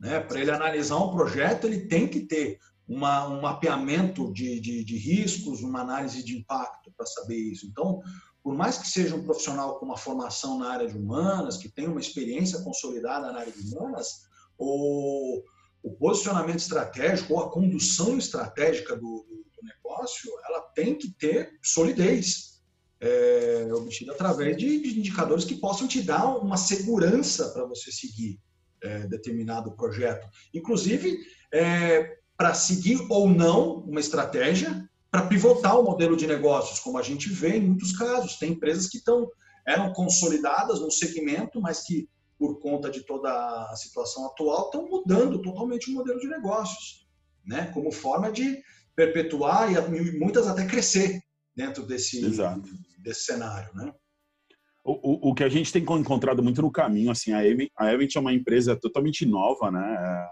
Né? 0.00 0.18
Para 0.18 0.40
ele 0.40 0.50
analisar 0.50 0.96
um 0.96 1.12
projeto, 1.12 1.66
ele 1.66 1.86
tem 1.86 2.08
que 2.08 2.20
ter 2.20 2.58
uma, 2.88 3.28
um 3.28 3.40
mapeamento 3.40 4.32
de, 4.32 4.60
de, 4.60 4.84
de 4.84 4.96
riscos, 4.96 5.62
uma 5.62 5.80
análise 5.80 6.24
de 6.24 6.36
impacto 6.38 6.92
para 6.96 7.06
saber 7.06 7.36
isso. 7.36 7.64
Então, 7.66 8.00
por 8.42 8.52
mais 8.52 8.78
que 8.78 8.88
seja 8.88 9.14
um 9.14 9.22
profissional 9.22 9.78
com 9.78 9.86
uma 9.86 9.96
formação 9.96 10.58
na 10.58 10.72
área 10.72 10.88
de 10.88 10.98
humanas, 10.98 11.56
que 11.56 11.68
tenha 11.68 11.88
uma 11.88 12.00
experiência 12.00 12.60
consolidada 12.62 13.30
na 13.32 13.40
área 13.40 13.52
de 13.52 13.60
humanas, 13.60 14.22
o, 14.58 15.40
o 15.84 15.92
posicionamento 15.92 16.58
estratégico 16.58 17.34
ou 17.34 17.40
a 17.40 17.50
condução 17.50 18.18
estratégica 18.18 18.96
do, 18.96 19.00
do 19.00 19.62
negócio, 19.62 20.28
ela 20.48 20.62
tem 20.74 20.96
que 20.96 21.12
ter 21.12 21.60
solidez 21.62 22.51
é, 23.02 23.68
obtido 23.74 24.12
através 24.12 24.56
de, 24.56 24.80
de, 24.80 24.98
indicadores 24.98 25.44
que 25.44 25.56
possam 25.56 25.88
te 25.88 26.00
dar 26.00 26.36
uma 26.36 26.56
segurança 26.56 27.48
para 27.50 27.66
você 27.66 27.90
seguir 27.90 28.38
é, 28.80 29.08
determinado 29.08 29.74
projeto. 29.74 30.24
Inclusive, 30.54 31.18
é, 31.52 32.16
para 32.36 32.54
seguir 32.54 33.04
ou 33.10 33.28
não 33.28 33.80
uma 33.80 33.98
estratégia 33.98 34.88
para 35.10 35.26
pivotar 35.26 35.78
o 35.78 35.82
modelo 35.82 36.16
de 36.16 36.28
negócios, 36.28 36.78
como 36.78 36.96
a 36.96 37.02
gente 37.02 37.28
vê 37.28 37.56
em 37.56 37.66
muitos 37.66 37.92
casos. 37.92 38.38
Tem 38.38 38.52
empresas 38.52 38.88
que 38.88 38.98
estão, 38.98 39.28
eram 39.66 39.92
consolidadas 39.92 40.80
no 40.80 40.90
segmento, 40.90 41.60
mas 41.60 41.82
que, 41.82 42.08
por 42.38 42.60
conta 42.60 42.88
de 42.88 43.04
toda 43.04 43.30
a 43.68 43.74
situação 43.76 44.26
atual, 44.26 44.66
estão 44.66 44.88
mudando 44.88 45.42
totalmente 45.42 45.90
o 45.90 45.94
modelo 45.94 46.20
de 46.20 46.28
negócios, 46.28 47.06
né? 47.44 47.70
como 47.74 47.90
forma 47.90 48.30
de 48.30 48.62
perpetuar 48.94 49.72
e 49.72 50.18
muitas 50.18 50.46
até 50.46 50.64
crescer 50.66 51.20
dentro 51.54 51.84
desse, 51.84 52.24
Exato 52.24 52.70
desse 53.02 53.24
cenário, 53.24 53.74
né? 53.74 53.92
O, 54.84 55.28
o, 55.28 55.30
o, 55.30 55.34
que 55.34 55.44
a 55.44 55.48
gente 55.48 55.72
tem 55.72 55.82
encontrado 55.82 56.42
muito 56.42 56.60
no 56.60 56.70
caminho, 56.70 57.10
assim, 57.10 57.32
a 57.32 57.46
Event, 57.46 57.70
a 57.76 57.92
Event 57.92 58.16
é 58.16 58.20
uma 58.20 58.32
empresa 58.32 58.74
totalmente 58.74 59.24
nova, 59.24 59.70
né? 59.70 60.28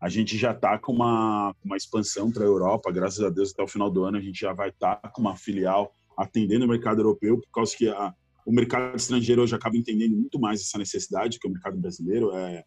A 0.00 0.08
gente 0.08 0.36
já 0.36 0.52
está 0.52 0.78
com 0.78 0.92
uma, 0.92 1.54
uma 1.64 1.76
expansão 1.76 2.30
para 2.30 2.44
a 2.44 2.46
Europa, 2.46 2.92
graças 2.92 3.20
a 3.24 3.30
Deus, 3.30 3.52
até 3.52 3.62
o 3.62 3.68
final 3.68 3.90
do 3.90 4.04
ano 4.04 4.18
a 4.18 4.20
gente 4.20 4.38
já 4.40 4.52
vai 4.52 4.68
estar 4.68 4.96
tá 4.96 5.08
com 5.08 5.20
uma 5.20 5.36
filial 5.36 5.92
atendendo 6.16 6.64
o 6.64 6.68
mercado 6.68 7.00
europeu, 7.00 7.40
por 7.40 7.50
causa 7.50 7.76
que 7.76 7.88
a, 7.88 8.14
o 8.46 8.52
mercado 8.52 8.96
estrangeiro 8.96 9.42
hoje 9.42 9.54
acaba 9.54 9.76
entendendo 9.76 10.16
muito 10.16 10.38
mais 10.38 10.60
essa 10.60 10.78
necessidade 10.78 11.38
que 11.38 11.48
o 11.48 11.50
mercado 11.50 11.76
brasileiro. 11.78 12.32
É, 12.32 12.64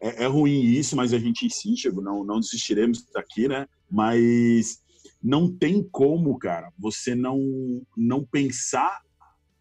é, 0.00 0.24
é 0.24 0.26
ruim 0.26 0.60
isso, 0.60 0.96
mas 0.96 1.12
a 1.12 1.18
gente 1.18 1.46
insiste, 1.46 1.90
não, 1.90 2.24
não 2.24 2.40
desistiremos 2.40 3.04
daqui, 3.12 3.48
né? 3.48 3.66
Mas 3.90 4.80
não 5.22 5.50
tem 5.50 5.82
como, 5.82 6.38
cara, 6.38 6.72
você 6.78 7.14
não, 7.14 7.40
não 7.96 8.24
pensar 8.24 9.00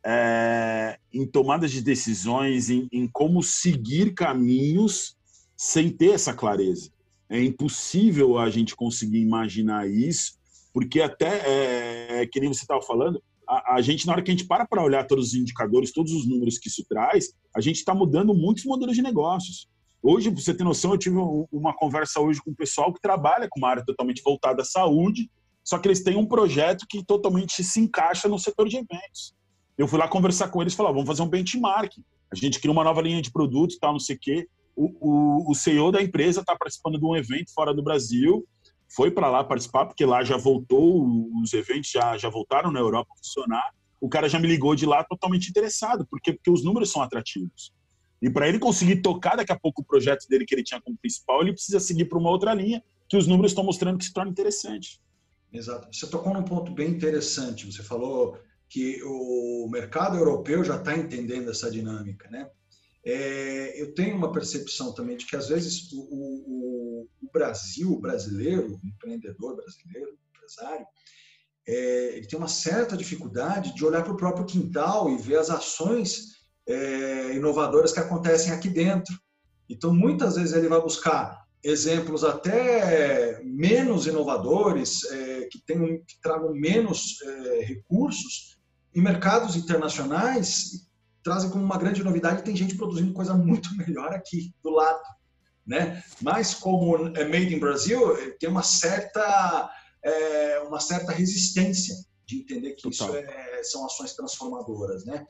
é, 0.05 0.97
em 1.13 1.25
tomadas 1.25 1.71
de 1.71 1.81
decisões, 1.81 2.69
em, 2.69 2.87
em, 2.91 3.07
como 3.07 3.43
seguir 3.43 4.13
caminhos 4.13 5.17
sem 5.55 5.89
ter 5.89 6.11
essa 6.11 6.33
clareza. 6.33 6.89
É 7.29 7.43
impossível 7.43 8.37
a 8.37 8.49
gente 8.49 8.75
conseguir 8.75 9.19
imaginar 9.19 9.89
isso, 9.89 10.37
porque 10.73 11.01
até, 11.01 11.41
é, 11.45 12.21
é 12.21 12.27
que 12.27 12.39
nem 12.39 12.53
você 12.53 12.61
estava 12.61 12.81
falando, 12.81 13.21
a, 13.47 13.75
a, 13.75 13.81
gente, 13.81 14.05
na 14.05 14.13
hora 14.13 14.21
que 14.21 14.31
a 14.31 14.33
gente 14.33 14.45
para 14.45 14.65
para 14.65 14.83
olhar 14.83 15.05
todos 15.05 15.29
os 15.29 15.33
indicadores, 15.33 15.91
todos 15.91 16.11
os 16.11 16.27
números 16.27 16.57
que 16.57 16.67
isso 16.67 16.85
traz, 16.87 17.33
a 17.55 17.61
gente 17.61 17.77
está 17.77 17.93
mudando 17.93 18.33
muitos 18.33 18.65
modelos 18.65 18.95
de 18.95 19.01
negócios. 19.01 19.67
Hoje, 20.01 20.31
para 20.31 20.39
você 20.39 20.53
ter 20.53 20.63
noção, 20.63 20.91
eu 20.91 20.97
tive 20.97 21.17
uma 21.51 21.75
conversa 21.75 22.19
hoje 22.19 22.39
com 22.41 22.51
o 22.51 22.55
pessoal 22.55 22.93
que 22.93 23.01
trabalha 23.01 23.47
com 23.49 23.59
uma 23.59 23.69
área 23.69 23.83
totalmente 23.83 24.21
voltada 24.21 24.61
à 24.61 24.65
saúde, 24.65 25.29
só 25.67 25.77
que 25.77 25.85
eles 25.85 26.01
têm 26.01 26.15
um 26.15 26.25
projeto 26.25 26.85
que 26.87 27.03
totalmente 27.03 27.61
se 27.61 27.81
encaixa 27.81 28.29
no 28.29 28.39
setor 28.39 28.69
de 28.69 28.77
eventos. 28.77 29.35
Eu 29.77 29.85
fui 29.85 29.99
lá 29.99 30.07
conversar 30.07 30.47
com 30.47 30.61
eles 30.61 30.71
e 30.71 30.77
falar, 30.77 30.93
vamos 30.93 31.05
fazer 31.05 31.21
um 31.21 31.27
benchmark. 31.27 31.91
A 32.31 32.35
gente 32.37 32.61
cria 32.61 32.71
uma 32.71 32.85
nova 32.85 33.01
linha 33.01 33.21
de 33.21 33.29
produtos, 33.29 33.77
tal, 33.77 33.91
não 33.91 33.99
sei 33.99 34.15
o 34.15 34.19
quê. 34.19 34.47
O, 34.73 34.95
o, 35.01 35.51
o 35.51 35.53
CEO 35.53 35.91
da 35.91 36.01
empresa 36.01 36.39
está 36.39 36.55
participando 36.55 36.97
de 36.97 37.03
um 37.03 37.17
evento 37.17 37.53
fora 37.53 37.73
do 37.73 37.83
Brasil, 37.83 38.47
foi 38.87 39.11
para 39.11 39.29
lá 39.29 39.43
participar, 39.43 39.85
porque 39.85 40.05
lá 40.05 40.23
já 40.23 40.37
voltou, 40.37 41.05
os 41.43 41.51
eventos 41.51 41.91
já, 41.91 42.17
já 42.17 42.29
voltaram 42.29 42.71
na 42.71 42.79
Europa 42.79 43.09
a 43.13 43.17
funcionar. 43.17 43.69
O 43.99 44.07
cara 44.07 44.29
já 44.29 44.39
me 44.39 44.47
ligou 44.47 44.73
de 44.73 44.85
lá 44.85 45.03
totalmente 45.03 45.49
interessado, 45.49 46.07
porque, 46.09 46.31
porque 46.31 46.49
os 46.49 46.63
números 46.63 46.89
são 46.89 47.01
atrativos. 47.01 47.73
E 48.21 48.29
para 48.29 48.47
ele 48.47 48.57
conseguir 48.57 49.01
tocar 49.01 49.35
daqui 49.35 49.51
a 49.51 49.59
pouco 49.59 49.81
o 49.81 49.85
projeto 49.85 50.29
dele 50.29 50.45
que 50.45 50.55
ele 50.55 50.63
tinha 50.63 50.79
como 50.79 50.95
principal, 50.97 51.41
ele 51.41 51.51
precisa 51.51 51.81
seguir 51.81 52.05
para 52.05 52.17
uma 52.17 52.29
outra 52.29 52.53
linha 52.53 52.81
que 53.09 53.17
os 53.17 53.27
números 53.27 53.51
estão 53.51 53.65
mostrando 53.65 53.97
que 53.97 54.05
se 54.05 54.13
torna 54.13 54.31
interessante. 54.31 55.01
Exato. 55.57 55.87
Você 55.91 56.07
tocou 56.07 56.33
num 56.33 56.43
ponto 56.43 56.71
bem 56.71 56.89
interessante. 56.89 57.65
Você 57.65 57.81
falou 57.81 58.37
que 58.69 59.01
o 59.03 59.67
mercado 59.71 60.17
europeu 60.17 60.63
já 60.63 60.75
está 60.75 60.95
entendendo 60.95 61.49
essa 61.49 61.71
dinâmica, 61.71 62.29
né? 62.29 62.49
É, 63.03 63.81
eu 63.81 63.93
tenho 63.95 64.17
uma 64.17 64.31
percepção 64.31 64.93
também 64.93 65.15
de 65.15 65.25
que 65.25 65.35
às 65.35 65.47
vezes 65.47 65.91
o, 65.93 65.99
o, 65.99 67.09
o 67.21 67.31
Brasil, 67.31 67.93
o 67.93 67.99
brasileiro, 67.99 68.77
o 68.83 68.87
empreendedor 68.87 69.55
brasileiro, 69.55 70.17
empresário, 70.35 70.85
é, 71.65 72.17
ele 72.17 72.27
tem 72.27 72.37
uma 72.37 72.49
certa 72.49 72.97
dificuldade 72.97 73.73
de 73.73 73.85
olhar 73.85 74.03
para 74.03 74.13
o 74.13 74.17
próprio 74.17 74.45
quintal 74.45 75.09
e 75.09 75.17
ver 75.17 75.37
as 75.37 75.49
ações 75.49 76.37
é, 76.67 77.33
inovadoras 77.33 77.93
que 77.93 77.99
acontecem 77.99 78.51
aqui 78.51 78.69
dentro. 78.69 79.17
Então, 79.69 79.93
muitas 79.93 80.35
vezes 80.35 80.53
ele 80.53 80.67
vai 80.67 80.81
buscar 80.81 81.46
exemplos 81.63 82.23
até 82.23 83.41
menos 83.43 84.07
inovadores, 84.07 85.03
é, 85.05 85.47
que, 85.51 85.59
tenham, 85.65 85.97
que 86.05 86.19
tragam 86.21 86.53
menos 86.53 87.21
é, 87.21 87.61
recursos, 87.65 88.57
em 88.95 89.01
mercados 89.01 89.55
internacionais 89.55 90.87
trazem 91.23 91.49
como 91.49 91.63
uma 91.63 91.77
grande 91.77 92.01
novidade 92.03 92.43
tem 92.43 92.55
gente 92.55 92.77
produzindo 92.77 93.11
coisa 93.11 93.33
muito 93.33 93.69
melhor 93.75 94.13
aqui 94.13 94.53
do 94.63 94.69
lado, 94.69 95.03
né? 95.65 96.01
Mas 96.21 96.53
como 96.53 97.07
é 97.17 97.25
made 97.25 97.53
in 97.53 97.59
Brasil, 97.59 97.99
tem 98.39 98.49
uma 98.49 98.63
certa 98.63 99.69
é, 100.03 100.59
uma 100.61 100.79
certa 100.79 101.11
resistência 101.11 101.95
de 102.25 102.37
entender 102.37 102.73
que 102.73 102.89
Total. 102.89 103.09
isso 103.09 103.17
é, 103.17 103.63
são 103.63 103.85
ações 103.85 104.13
transformadoras, 104.13 105.05
né? 105.05 105.25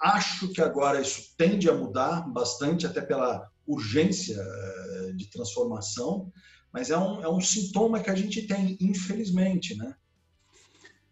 Acho 0.00 0.48
que 0.48 0.62
agora 0.62 1.00
isso 1.00 1.34
tende 1.36 1.68
a 1.68 1.74
mudar 1.74 2.22
bastante, 2.32 2.86
até 2.86 3.00
pela 3.02 3.46
urgência 3.66 4.36
eh, 4.36 5.12
de 5.14 5.30
transformação, 5.30 6.30
mas 6.72 6.90
é 6.90 6.98
um, 6.98 7.22
é 7.22 7.28
um 7.28 7.40
sintoma 7.40 8.00
que 8.00 8.10
a 8.10 8.14
gente 8.14 8.46
tem, 8.46 8.76
infelizmente, 8.80 9.76
né? 9.76 9.94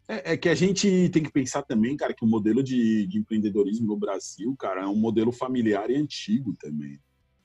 É, 0.08 0.32
é, 0.32 0.36
que 0.36 0.48
a 0.48 0.54
gente 0.54 1.08
tem 1.10 1.22
que 1.22 1.30
pensar 1.30 1.62
também, 1.62 1.96
cara, 1.96 2.12
que 2.12 2.24
o 2.24 2.28
modelo 2.28 2.62
de, 2.62 3.06
de, 3.06 3.18
empreendedorismo 3.18 3.86
no 3.86 3.96
Brasil, 3.96 4.56
cara, 4.58 4.82
é 4.82 4.86
um 4.86 4.96
modelo 4.96 5.30
familiar 5.30 5.88
e 5.88 5.96
antigo 5.96 6.56
também. 6.58 6.98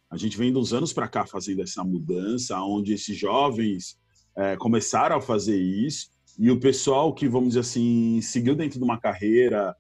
A 0.10 0.18
gente 0.18 0.38
vem 0.38 0.52
dos 0.52 0.74
anos 0.74 0.92
para 0.92 1.08
cá 1.08 1.28
fazendo 1.28 1.62
essa 1.62 1.84
mudança, 1.84 2.60
onde 2.62 2.94
esses 2.94 3.16
jovens 3.16 3.98
é, 4.36 4.58
começaram 4.58 5.18
a 5.18 5.22
fazer 5.22 5.62
isso 5.62 6.10
e 6.38 6.52
o 6.52 6.60
pessoal 6.60 7.14
que, 7.14 7.28
vamos 7.28 7.50
dizer 7.50 7.62
assim, 7.62 8.20
seguiu 8.22 8.56
dentro 8.56 8.78
de 8.78 8.84
uma 8.84 9.00
carreira, 9.00 9.76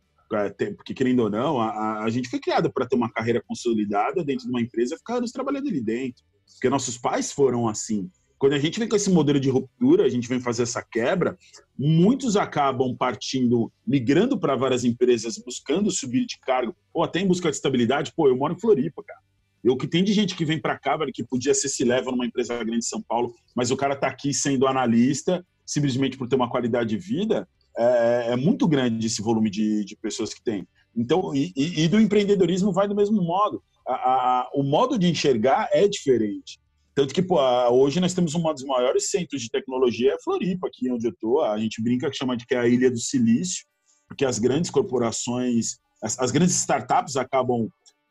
porque 0.75 0.93
querendo 0.93 1.19
ou 1.19 1.29
não, 1.29 1.59
a, 1.59 2.03
a 2.03 2.09
gente 2.09 2.29
foi 2.29 2.39
criada 2.39 2.69
para 2.71 2.85
ter 2.85 2.95
uma 2.95 3.11
carreira 3.11 3.43
consolidada 3.45 4.23
dentro 4.23 4.45
de 4.45 4.51
uma 4.51 4.61
empresa, 4.61 4.97
ficar 4.97 5.21
nos 5.21 5.31
trabalhando 5.31 5.67
ali 5.67 5.81
dentro, 5.81 6.23
porque 6.53 6.69
nossos 6.69 6.97
pais 6.97 7.31
foram 7.31 7.67
assim. 7.67 8.09
Quando 8.37 8.53
a 8.53 8.59
gente 8.59 8.79
vem 8.79 8.87
com 8.87 8.95
esse 8.95 9.09
modelo 9.09 9.39
de 9.39 9.49
ruptura, 9.49 10.03
a 10.03 10.09
gente 10.09 10.27
vem 10.27 10.39
fazer 10.39 10.63
essa 10.63 10.83
quebra, 10.83 11.37
muitos 11.77 12.35
acabam 12.35 12.95
partindo, 12.95 13.71
migrando 13.87 14.37
para 14.37 14.55
várias 14.55 14.83
empresas, 14.83 15.41
buscando 15.43 15.89
subir 15.89 16.25
de 16.25 16.37
cargo, 16.41 16.75
ou 16.93 17.03
até 17.03 17.21
em 17.21 17.27
busca 17.27 17.49
de 17.49 17.55
estabilidade. 17.55 18.13
Pô, 18.15 18.27
eu 18.27 18.35
moro 18.35 18.53
em 18.53 18.59
Floripa, 18.59 19.01
cara. 19.03 19.21
E 19.63 19.69
o 19.69 19.77
que 19.77 19.87
tem 19.87 20.03
de 20.03 20.13
gente 20.13 20.35
que 20.35 20.45
vem 20.45 20.61
para 20.61 20.77
cá, 20.77 20.95
velho, 20.95 21.11
que 21.11 21.23
podia 21.23 21.53
ser 21.53 21.69
se 21.69 21.83
leva 21.83 22.11
numa 22.11 22.25
empresa 22.25 22.55
grande 22.55 22.81
de 22.81 22.85
São 22.85 23.01
Paulo, 23.01 23.33
mas 23.55 23.71
o 23.71 23.77
cara 23.77 23.95
tá 23.95 24.07
aqui 24.07 24.31
sendo 24.31 24.67
analista, 24.67 25.43
simplesmente 25.65 26.17
por 26.17 26.27
ter 26.27 26.35
uma 26.35 26.49
qualidade 26.49 26.89
de 26.89 26.97
vida, 26.97 27.47
é, 27.77 28.27
é 28.31 28.35
muito 28.35 28.67
grande 28.67 29.07
esse 29.07 29.21
volume 29.21 29.49
de, 29.49 29.83
de 29.85 29.95
pessoas 29.97 30.33
que 30.33 30.43
tem. 30.43 30.67
Então, 30.95 31.35
e, 31.35 31.51
e, 31.55 31.87
do 31.87 31.99
empreendedorismo 31.99 32.71
vai 32.71 32.87
do 32.87 32.95
mesmo 32.95 33.21
modo. 33.21 33.61
A, 33.85 33.93
a, 33.93 34.49
o 34.53 34.63
modo 34.63 34.97
de 34.97 35.07
enxergar 35.07 35.69
é 35.71 35.87
diferente. 35.87 36.59
Tanto 36.95 37.13
que 37.13 37.21
pô, 37.21 37.37
hoje 37.71 37.99
nós 37.99 38.13
temos 38.13 38.33
um 38.33 38.41
dos 38.41 38.63
maiores 38.63 39.09
centros 39.09 39.41
de 39.41 39.49
tecnologia, 39.49 40.13
é 40.13 40.23
Floripa, 40.23 40.67
aqui 40.67 40.89
onde 40.89 41.05
eu 41.05 41.11
estou. 41.11 41.43
A 41.43 41.57
gente 41.59 41.81
brinca 41.81 42.09
que 42.09 42.15
chama 42.15 42.37
de 42.37 42.45
que 42.45 42.55
é 42.55 42.59
a 42.59 42.67
Ilha 42.67 42.89
do 42.89 42.97
Silício, 42.97 43.65
porque 44.07 44.23
as 44.23 44.39
grandes 44.39 44.71
corporações, 44.71 45.77
as, 46.01 46.17
as 46.17 46.31
grandes 46.31 46.55
startups 46.55 47.17
acabam 47.17 47.67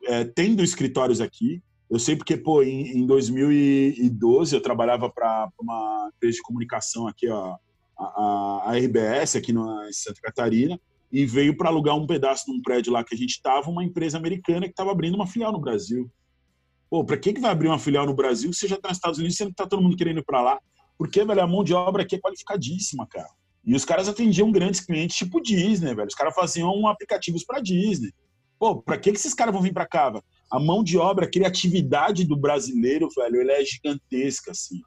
é, 0.07 0.25
tendo 0.25 0.63
escritórios 0.63 1.23
aqui. 1.23 1.63
Eu 1.91 1.99
sei 1.99 2.15
porque, 2.15 2.37
pô, 2.37 2.63
em, 2.63 2.99
em 2.99 3.07
2012 3.07 4.55
eu 4.55 4.61
trabalhava 4.61 5.11
para 5.11 5.49
uma 5.59 6.11
empresa 6.15 6.37
de 6.37 6.43
comunicação 6.43 7.09
aqui, 7.09 7.29
ó, 7.29 7.57
a, 7.99 8.71
a 8.71 8.77
RBS 8.77 9.37
aqui 9.37 9.53
na 9.53 9.89
Santa 9.93 10.21
Catarina, 10.23 10.79
e 11.13 11.25
veio 11.25 11.57
para 11.57 11.69
alugar 11.69 11.97
um 11.97 12.07
pedaço 12.07 12.47
de 12.47 12.53
um 12.53 12.61
prédio 12.61 12.93
lá 12.93 13.05
que 13.05 13.15
a 13.15 13.19
gente 13.19 13.31
estava, 13.31 13.71
uma 13.71 13.85
empresa 13.85 14.19
americana 14.19 14.67
que 14.67 14.73
estava 14.73 14.91
abrindo 14.91 15.15
uma 15.15 15.27
filial 15.27 15.53
no 15.53 15.61
Brasil. 15.61 16.11
Pô, 16.91 17.05
para 17.05 17.17
que, 17.17 17.33
que 17.33 17.41
vai 17.41 17.53
abrir 17.53 17.69
uma 17.69 17.79
filial 17.79 18.05
no 18.05 18.15
Brasil 18.15 18.53
se 18.53 18.67
já 18.67 18.77
está 18.77 18.89
nos 18.89 18.99
Estados 18.99 19.19
Unidos 19.19 19.39
e 19.39 19.45
está 19.45 19.67
todo 19.67 19.83
mundo 19.83 19.97
querendo 19.97 20.19
ir 20.19 20.25
para 20.25 20.43
lá? 20.43 20.59
Porque, 20.99 21.25
velho, 21.25 21.41
a 21.41 21.47
mão 21.47 21.63
de 21.63 21.73
obra 21.73 22.03
aqui 22.03 22.17
é 22.17 22.21
qualificadíssima, 22.21 23.07
cara. 23.07 23.29
E 23.65 23.75
os 23.75 23.85
caras 23.85 24.09
atendiam 24.09 24.53
grandes 24.53 24.81
clientes 24.81 25.17
tipo 25.17 25.41
Disney, 25.41 25.95
velho. 25.95 26.09
Os 26.09 26.15
caras 26.15 26.35
faziam 26.35 26.87
aplicativos 26.87 27.45
para 27.45 27.61
Disney. 27.61 28.13
Pô, 28.59 28.83
para 28.83 28.99
que, 28.99 29.11
que 29.11 29.19
esses 29.19 29.35
caras 29.35 29.53
vão 29.53 29.63
vir 29.63 29.73
para 29.73 29.87
cá, 29.87 30.11
velho? 30.11 30.25
A 30.51 30.61
mão 30.61 30.85
de 30.85 30.99
obra, 30.99 31.27
a 31.27 31.31
criatividade 31.31 32.25
do 32.25 32.37
brasileiro, 32.37 33.09
velho, 33.17 33.41
ele 33.41 33.53
é 33.53 33.65
gigantesca, 33.65 34.51
assim. 34.51 34.81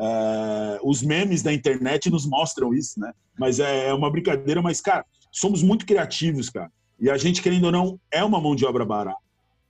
Uh, 0.00 0.88
os 0.88 1.02
memes 1.02 1.42
da 1.42 1.52
internet 1.52 2.08
nos 2.08 2.24
mostram 2.24 2.72
isso, 2.72 2.98
né? 2.98 3.12
Mas 3.38 3.60
é, 3.60 3.88
é 3.88 3.94
uma 3.94 4.10
brincadeira, 4.10 4.62
mas, 4.62 4.80
cara, 4.80 5.04
somos 5.30 5.62
muito 5.62 5.84
criativos, 5.84 6.48
cara. 6.48 6.72
E 6.98 7.10
a 7.10 7.18
gente, 7.18 7.42
querendo 7.42 7.64
ou 7.64 7.72
não, 7.72 8.00
é 8.10 8.24
uma 8.24 8.40
mão 8.40 8.56
de 8.56 8.64
obra 8.64 8.84
barata. 8.84 9.18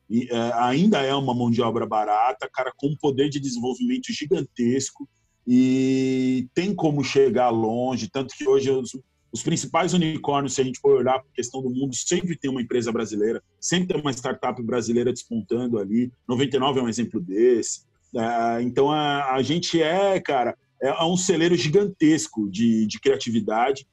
E, 0.09 0.27
uh, 0.27 0.55
ainda 0.55 1.03
é 1.03 1.15
uma 1.15 1.35
mão 1.35 1.51
de 1.51 1.61
obra 1.61 1.85
barata, 1.85 2.49
cara, 2.53 2.73
com 2.77 2.87
um 2.89 2.97
poder 2.97 3.29
de 3.29 3.41
desenvolvimento 3.41 4.13
gigantesco 4.13 5.09
e 5.47 6.49
tem 6.55 6.73
como 6.75 7.03
chegar 7.03 7.51
longe. 7.51 8.09
Tanto 8.09 8.33
que 8.37 8.49
hoje 8.49 8.71
os, 8.71 8.97
os 9.33 9.43
principais 9.43 9.95
unicórnios, 9.95 10.55
se 10.55 10.61
a 10.61 10.65
gente 10.65 10.79
for 10.79 10.99
olhar 10.99 11.19
para 11.19 11.29
a 11.29 11.35
questão 11.35 11.61
do 11.61 11.71
mundo, 11.71 11.93
sempre 11.95 12.37
tem 12.39 12.49
uma 12.49 12.63
empresa 12.63 12.93
brasileira, 12.93 13.43
sempre 13.59 13.89
tem 13.89 14.01
uma 14.01 14.13
startup 14.13 14.63
brasileira 14.63 15.13
despontando 15.13 15.79
ali. 15.79 16.13
99 16.29 16.79
é 16.79 16.83
um 16.85 16.89
exemplo 16.89 17.21
desse. 17.21 17.83
É, 18.17 18.63
então 18.63 18.91
a, 18.91 19.35
a, 19.35 19.43
gente 19.43 19.81
é, 19.81 20.21
cara, 20.21 20.57
é, 20.83 20.89
é 20.89 21.05
um 21.05 21.17
celeiro 21.17 21.55
gigantesco 21.55 22.51
de, 22.51 22.87
de 22.87 22.99
criatividade, 22.99 23.87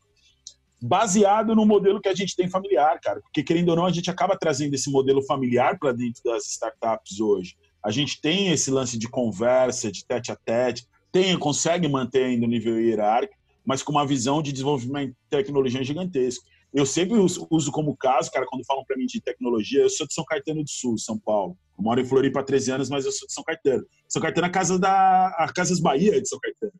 baseado 0.82 1.56
no 1.56 1.65
modelo 1.65 2.01
que 2.01 2.10
a 2.10 2.15
gente 2.15 2.36
tem 2.36 2.49
familiar, 2.49 2.99
cara. 3.01 3.21
Porque 3.21 3.43
querendo 3.43 3.69
ou 3.69 3.75
não, 3.75 3.86
a 3.86 3.91
gente 3.91 4.10
acaba 4.10 4.38
trazendo 4.38 4.73
esse 4.73 4.89
modelo 4.91 5.21
familiar 5.23 5.77
para 5.80 5.91
dentro 5.91 6.21
das 6.23 6.47
startups 6.47 7.19
hoje. 7.19 7.56
A 7.84 7.91
gente 7.91 8.19
tem 8.19 8.49
esse 8.51 8.69
lance 8.69 8.97
de 8.97 9.08
conversa, 9.08 9.91
de 9.91 10.06
tete 10.06 10.32
a 10.32 10.36
tete, 10.36 10.86
tem, 11.12 11.38
consegue 11.38 11.88
manter 11.88 12.25
ainda 12.25 12.45
o 12.45 12.49
nível 12.49 12.80
hierárquico, 12.80 13.39
mas 13.65 13.82
com 13.82 13.91
uma 13.91 14.06
visão 14.06 14.41
de 14.41 14.51
desenvolvimento 14.51 15.10
de 15.10 15.15
tecnologia 15.30 15.84
gigantesca. 15.84 16.45
Eu 16.73 16.86
sempre 16.86 17.17
uso 17.17 17.71
como 17.71 17.95
caso, 17.95 18.30
cara, 18.32 18.45
quando 18.47 18.65
falam 18.65 18.84
para 18.86 18.97
mim 18.97 19.06
de 19.06 19.21
tecnologia, 19.21 19.82
eu 19.82 19.89
sou 19.89 20.06
de 20.06 20.13
São 20.13 20.25
Caetano 20.25 20.63
do 20.63 20.69
Sul, 20.69 20.97
São 20.97 21.17
Paulo. 21.17 21.58
Eu 21.77 21.84
moro 21.84 21.99
em 21.99 22.06
Floripa 22.06 22.41
há 22.41 22.43
13 22.43 22.71
anos, 22.71 22.89
mas 22.89 23.06
eu 23.06 23.12
sou 23.12 23.27
de 23.27 23.34
São 23.34 23.43
Caetano. 23.43 23.86
São 24.08 24.21
Caetano 24.21 24.47
é 24.47 24.49
a 24.49 24.51
casa 24.51 24.77
da 24.77 25.27
a 25.38 25.51
Casas 25.53 25.80
Bahia 25.80 26.21
de 26.21 26.27
São 26.27 26.39
Caetano. 26.39 26.73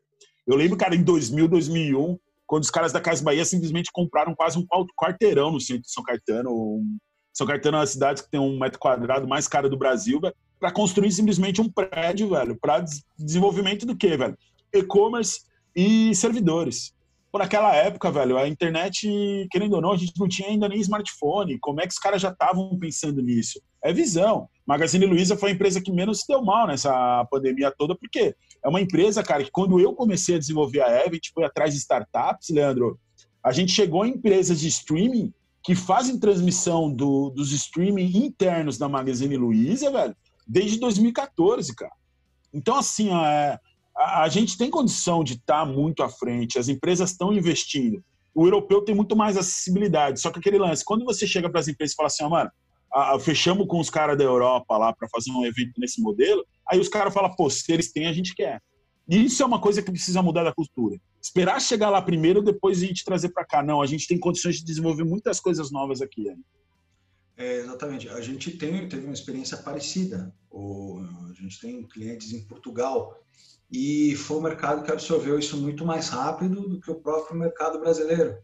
Eu 0.46 0.56
lembro, 0.56 0.76
cara, 0.76 0.94
em 0.94 1.02
2000, 1.02 1.48
2001, 1.48 2.18
quando 2.46 2.62
os 2.62 2.70
caras 2.70 2.92
da 2.92 3.00
Casa 3.00 3.22
Bahia 3.22 3.44
simplesmente 3.44 3.90
compraram 3.92 4.34
quase 4.34 4.58
um 4.58 4.66
quarteirão 4.96 5.50
no 5.50 5.60
centro 5.60 5.82
de 5.82 5.92
São 5.92 6.02
Caetano. 6.02 6.82
São 7.32 7.46
Caetano 7.46 7.76
é 7.76 7.80
uma 7.80 7.86
cidade 7.86 8.22
que 8.22 8.30
tem 8.30 8.40
um 8.40 8.58
metro 8.58 8.78
quadrado 8.78 9.28
mais 9.28 9.46
caro 9.46 9.68
do 9.68 9.76
Brasil, 9.76 10.20
para 10.58 10.72
construir 10.72 11.12
simplesmente 11.12 11.60
um 11.60 11.70
prédio, 11.70 12.30
velho, 12.30 12.58
para 12.60 12.84
desenvolvimento 13.18 13.86
do 13.86 13.96
quê, 13.96 14.16
velho? 14.16 14.36
E-commerce 14.72 15.42
e 15.74 16.14
servidores. 16.14 16.92
Por 17.30 17.42
aquela 17.42 17.74
época, 17.74 18.10
velho, 18.10 18.38
a 18.38 18.48
internet, 18.48 19.46
querendo 19.50 19.74
ou 19.74 19.82
não, 19.82 19.92
a 19.92 19.96
gente 19.96 20.18
não 20.18 20.26
tinha 20.26 20.48
ainda 20.48 20.68
nem 20.68 20.80
smartphone. 20.80 21.58
Como 21.58 21.80
é 21.80 21.86
que 21.86 21.92
os 21.92 21.98
caras 21.98 22.22
já 22.22 22.30
estavam 22.30 22.78
pensando 22.78 23.20
nisso? 23.20 23.60
É 23.84 23.92
visão. 23.92 24.48
Magazine 24.66 25.04
Luiza 25.04 25.36
foi 25.36 25.50
a 25.50 25.52
empresa 25.52 25.80
que 25.80 25.92
menos 25.92 26.20
se 26.20 26.28
deu 26.28 26.42
mal 26.42 26.66
nessa 26.66 27.26
pandemia 27.30 27.72
toda, 27.76 27.94
porque 27.94 28.34
é 28.64 28.68
uma 28.68 28.80
empresa, 28.80 29.22
cara, 29.22 29.44
que 29.44 29.50
quando 29.50 29.78
eu 29.78 29.94
comecei 29.94 30.36
a 30.36 30.38
desenvolver 30.38 30.80
a 30.80 31.06
Event, 31.06 31.28
foi 31.34 31.44
atrás 31.44 31.74
de 31.74 31.80
startups, 31.80 32.48
Leandro, 32.48 32.98
a 33.44 33.52
gente 33.52 33.72
chegou 33.72 34.04
em 34.06 34.12
empresas 34.12 34.60
de 34.60 34.68
streaming 34.68 35.32
que 35.62 35.74
fazem 35.74 36.18
transmissão 36.18 36.90
do, 36.90 37.30
dos 37.30 37.52
streaming 37.52 38.16
internos 38.16 38.78
da 38.78 38.88
Magazine 38.88 39.36
Luiza, 39.36 39.90
velho, 39.90 40.16
desde 40.46 40.80
2014, 40.80 41.74
cara. 41.74 41.92
Então, 42.52 42.76
assim, 42.76 43.10
é, 43.14 43.58
a, 43.98 44.28
gente 44.28 44.56
tem 44.56 44.70
condição 44.70 45.24
de 45.24 45.34
estar 45.34 45.64
tá 45.64 45.66
muito 45.66 46.02
à 46.02 46.08
frente, 46.08 46.58
as 46.58 46.68
empresas 46.68 47.10
estão 47.10 47.32
investindo. 47.32 48.02
O 48.34 48.46
europeu 48.46 48.82
tem 48.82 48.94
muito 48.94 49.16
mais 49.16 49.36
acessibilidade, 49.36 50.20
só 50.20 50.30
que 50.30 50.38
aquele 50.38 50.58
lance, 50.58 50.84
quando 50.84 51.04
você 51.04 51.26
chega 51.26 51.50
para 51.50 51.60
as 51.60 51.66
empresas 51.66 51.92
e 51.94 51.96
fala 51.96 52.06
assim, 52.06 52.28
mano, 52.28 52.50
a, 52.92 53.18
fechamos 53.18 53.66
com 53.66 53.80
os 53.80 53.90
caras 53.90 54.16
da 54.16 54.22
Europa 54.22 54.76
lá 54.78 54.92
para 54.94 55.08
fazer 55.08 55.32
um 55.32 55.44
evento 55.44 55.72
nesse 55.78 56.00
modelo, 56.00 56.46
aí 56.66 56.78
os 56.78 56.88
caras 56.88 57.12
falam, 57.12 57.34
pô, 57.34 57.50
se 57.50 57.70
eles 57.72 57.90
têm, 57.90 58.06
a 58.06 58.12
gente 58.12 58.34
quer. 58.34 58.62
E 59.08 59.24
isso 59.24 59.42
é 59.42 59.46
uma 59.46 59.60
coisa 59.60 59.82
que 59.82 59.90
precisa 59.90 60.22
mudar 60.22 60.44
da 60.44 60.52
cultura. 60.52 61.00
Esperar 61.20 61.60
chegar 61.60 61.90
lá 61.90 62.00
primeiro, 62.00 62.42
depois 62.42 62.82
a 62.82 62.86
gente 62.86 63.04
trazer 63.04 63.30
para 63.30 63.44
cá. 63.44 63.62
Não, 63.62 63.80
a 63.80 63.86
gente 63.86 64.06
tem 64.06 64.20
condições 64.20 64.56
de 64.56 64.64
desenvolver 64.64 65.02
muitas 65.02 65.40
coisas 65.40 65.72
novas 65.72 66.02
aqui 66.02 66.28
ainda. 66.28 66.42
É, 67.36 67.60
exatamente. 67.60 68.08
A 68.10 68.20
gente 68.20 68.50
tem, 68.58 68.86
teve 68.86 69.06
uma 69.06 69.14
experiência 69.14 69.56
parecida. 69.56 70.34
O, 70.50 71.00
a 71.30 71.32
gente 71.32 71.58
tem 71.58 71.82
clientes 71.84 72.32
em 72.32 72.44
Portugal 72.44 73.18
e 73.70 74.16
foi 74.16 74.38
o 74.38 74.42
mercado 74.42 74.82
que 74.82 74.90
absorveu 74.90 75.38
isso 75.38 75.56
muito 75.56 75.84
mais 75.84 76.08
rápido 76.08 76.68
do 76.68 76.80
que 76.80 76.90
o 76.90 77.00
próprio 77.00 77.38
mercado 77.38 77.78
brasileiro. 77.78 78.36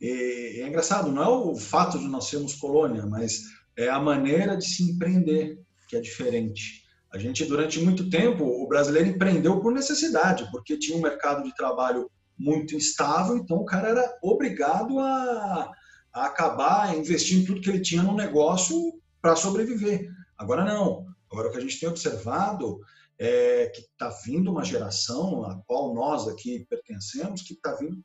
E, 0.00 0.60
é 0.62 0.68
engraçado, 0.68 1.10
não 1.10 1.22
é 1.22 1.28
o 1.28 1.56
fato 1.56 1.98
de 1.98 2.06
nós 2.06 2.26
sermos 2.26 2.54
colônia, 2.54 3.06
mas 3.06 3.42
é 3.76 3.88
a 3.88 3.98
maneira 3.98 4.56
de 4.56 4.64
se 4.64 4.82
empreender 4.82 5.58
que 5.88 5.96
é 5.96 6.00
diferente. 6.00 6.84
A 7.12 7.18
gente, 7.18 7.44
durante 7.44 7.80
muito 7.80 8.08
tempo, 8.08 8.44
o 8.44 8.68
brasileiro 8.68 9.08
empreendeu 9.08 9.60
por 9.60 9.72
necessidade, 9.72 10.48
porque 10.50 10.78
tinha 10.78 10.96
um 10.96 11.02
mercado 11.02 11.42
de 11.42 11.54
trabalho 11.56 12.10
muito 12.38 12.74
instável, 12.74 13.36
então 13.36 13.58
o 13.58 13.64
cara 13.64 13.88
era 13.88 14.18
obrigado 14.22 14.98
a, 14.98 15.72
a 16.12 16.26
acabar 16.26 16.96
investindo 16.96 17.46
tudo 17.46 17.60
que 17.60 17.68
ele 17.68 17.80
tinha 17.80 18.02
no 18.02 18.14
negócio 18.14 18.76
para 19.20 19.36
sobreviver. 19.36 20.08
Agora 20.38 20.64
não, 20.64 21.10
Agora, 21.30 21.48
o 21.48 21.52
que 21.52 21.58
a 21.58 21.60
gente 21.60 21.78
tem 21.78 21.88
observado 21.88 22.80
é 23.22 23.66
que 23.66 23.82
está 23.82 24.08
vindo 24.24 24.50
uma 24.50 24.64
geração, 24.64 25.44
a 25.44 25.60
qual 25.66 25.94
nós 25.94 26.26
aqui 26.26 26.66
pertencemos, 26.70 27.42
que 27.42 27.52
está 27.52 27.74
vindo, 27.74 28.02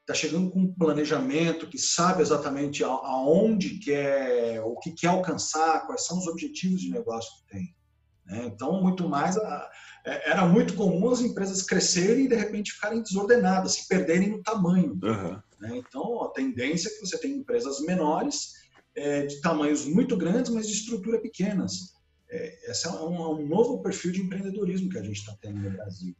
está 0.00 0.14
chegando 0.14 0.50
com 0.50 0.60
um 0.60 0.74
planejamento, 0.74 1.68
que 1.68 1.76
sabe 1.76 2.22
exatamente 2.22 2.82
aonde 2.82 3.78
quer, 3.78 4.62
o 4.64 4.74
que 4.78 4.92
quer 4.92 5.08
alcançar, 5.08 5.86
quais 5.86 6.06
são 6.06 6.18
os 6.18 6.26
objetivos 6.26 6.80
de 6.80 6.88
negócio 6.88 7.30
que 7.36 7.52
tem. 7.52 7.76
Né? 8.24 8.46
Então, 8.46 8.80
muito 8.80 9.06
mais, 9.06 9.36
é, 9.36 10.30
era 10.30 10.46
muito 10.46 10.72
comum 10.72 11.10
as 11.10 11.20
empresas 11.20 11.60
crescerem 11.60 12.24
e 12.24 12.28
de 12.28 12.34
repente 12.34 12.72
ficarem 12.72 13.02
desordenadas, 13.02 13.74
se 13.74 13.86
perderem 13.86 14.30
no 14.30 14.42
tamanho. 14.42 14.98
Uhum. 15.02 15.76
Então, 15.76 16.22
a 16.24 16.30
tendência 16.30 16.88
é 16.88 16.92
que 16.92 17.06
você 17.06 17.18
tem 17.18 17.32
empresas 17.32 17.80
menores, 17.80 18.54
é, 18.96 19.26
de 19.26 19.42
tamanhos 19.42 19.84
muito 19.84 20.16
grandes, 20.16 20.50
mas 20.50 20.66
de 20.66 20.72
estrutura 20.72 21.20
pequenas. 21.20 21.97
É, 22.30 22.70
esse 22.70 22.86
é 22.86 22.90
um, 22.90 23.40
um, 23.40 23.46
novo 23.46 23.82
perfil 23.82 24.12
de 24.12 24.20
empreendedorismo 24.20 24.90
que 24.90 24.98
a 24.98 25.02
gente 25.02 25.18
está 25.18 25.34
tendo 25.40 25.58
no 25.60 25.70
Brasil. 25.70 26.14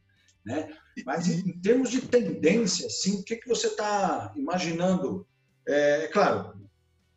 Né? 0.45 0.75
Mas 1.05 1.29
em, 1.29 1.53
termos 1.61 1.91
de 1.91 2.01
tendência, 2.01 2.87
assim, 2.87 3.21
o 3.21 3.25
que, 3.25 3.37
que 3.37 3.49
você 3.49 3.67
está 3.67 4.33
imaginando? 4.37 5.27
É, 5.67 6.05
é, 6.05 6.09
claro, 6.09 6.59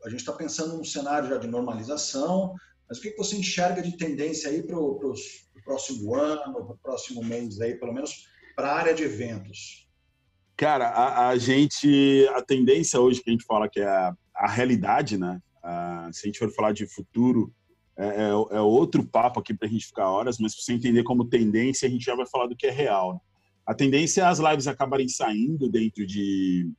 a 0.04 0.10
gente 0.10 0.20
está 0.20 0.34
pensando 0.34 0.76
num 0.76 0.84
cenário 0.84 1.30
já 1.30 1.38
de 1.38 1.48
normalização, 1.48 2.54
mas 2.90 2.98
o 2.98 3.02
que, 3.02 3.12
que 3.12 3.18
você 3.18 3.38
enxerga 3.38 3.82
de 3.82 3.96
tendência 3.96 4.50
aí 4.50 4.62
para 4.62 4.78
o 4.78 5.00
próximo 5.64 6.16
ano, 6.16 6.54
para 6.54 6.74
o 6.74 6.78
próximo 6.78 7.24
mês 7.24 7.62
aí, 7.62 7.76
pelo 7.76 7.94
menos 7.94 8.28
para 8.56 8.70
a 8.70 8.76
área 8.76 8.94
de 8.94 9.04
eventos? 9.04 9.90
Cara, 10.58 10.90
a, 10.90 11.30
a, 11.30 11.38
gente, 11.38 12.28
a 12.36 12.42
tendência 12.42 13.00
hoje 13.00 13.24
que 13.24 13.30
a 13.30 13.34
gente 13.34 13.46
fala 13.46 13.70
que 13.70 13.80
é 13.80 13.88
a, 13.88 14.14
a 14.36 14.48
realidade, 14.48 15.18
né? 15.18 15.42
A, 15.64 16.10
se 16.12 16.22
a 16.24 16.28
gente 16.28 16.40
for 16.40 16.52
falar 16.52 16.74
de 16.74 16.86
futuro, 16.86 17.54
é, 17.98 18.30
é 18.30 18.32
outro 18.72 19.04
papo 19.04 19.40
aqui 19.40 19.54
para 19.54 19.68
a 19.68 19.72
gente 19.72 19.88
ficar 19.88 20.10
horas, 20.10 20.38
mas 20.40 20.56
para 20.56 20.64
você 20.64 20.74
entender 20.74 21.04
como 21.04 21.26
tendência, 21.26 21.88
a 21.88 21.92
gente 21.92 22.06
já 22.06 22.16
vai 22.16 22.26
falar 22.26 22.48
do 22.48 22.56
que 22.56 22.68
é 22.68 22.72
real. 22.72 23.14
Né? 23.14 23.20
A 23.66 23.74
tendência 23.74 24.22
é 24.22 24.26
as 24.26 24.40
lives 24.40 24.68
acabarem 24.68 25.08
saindo 25.08 25.70
dentro 25.70 26.06
de, 26.06 26.70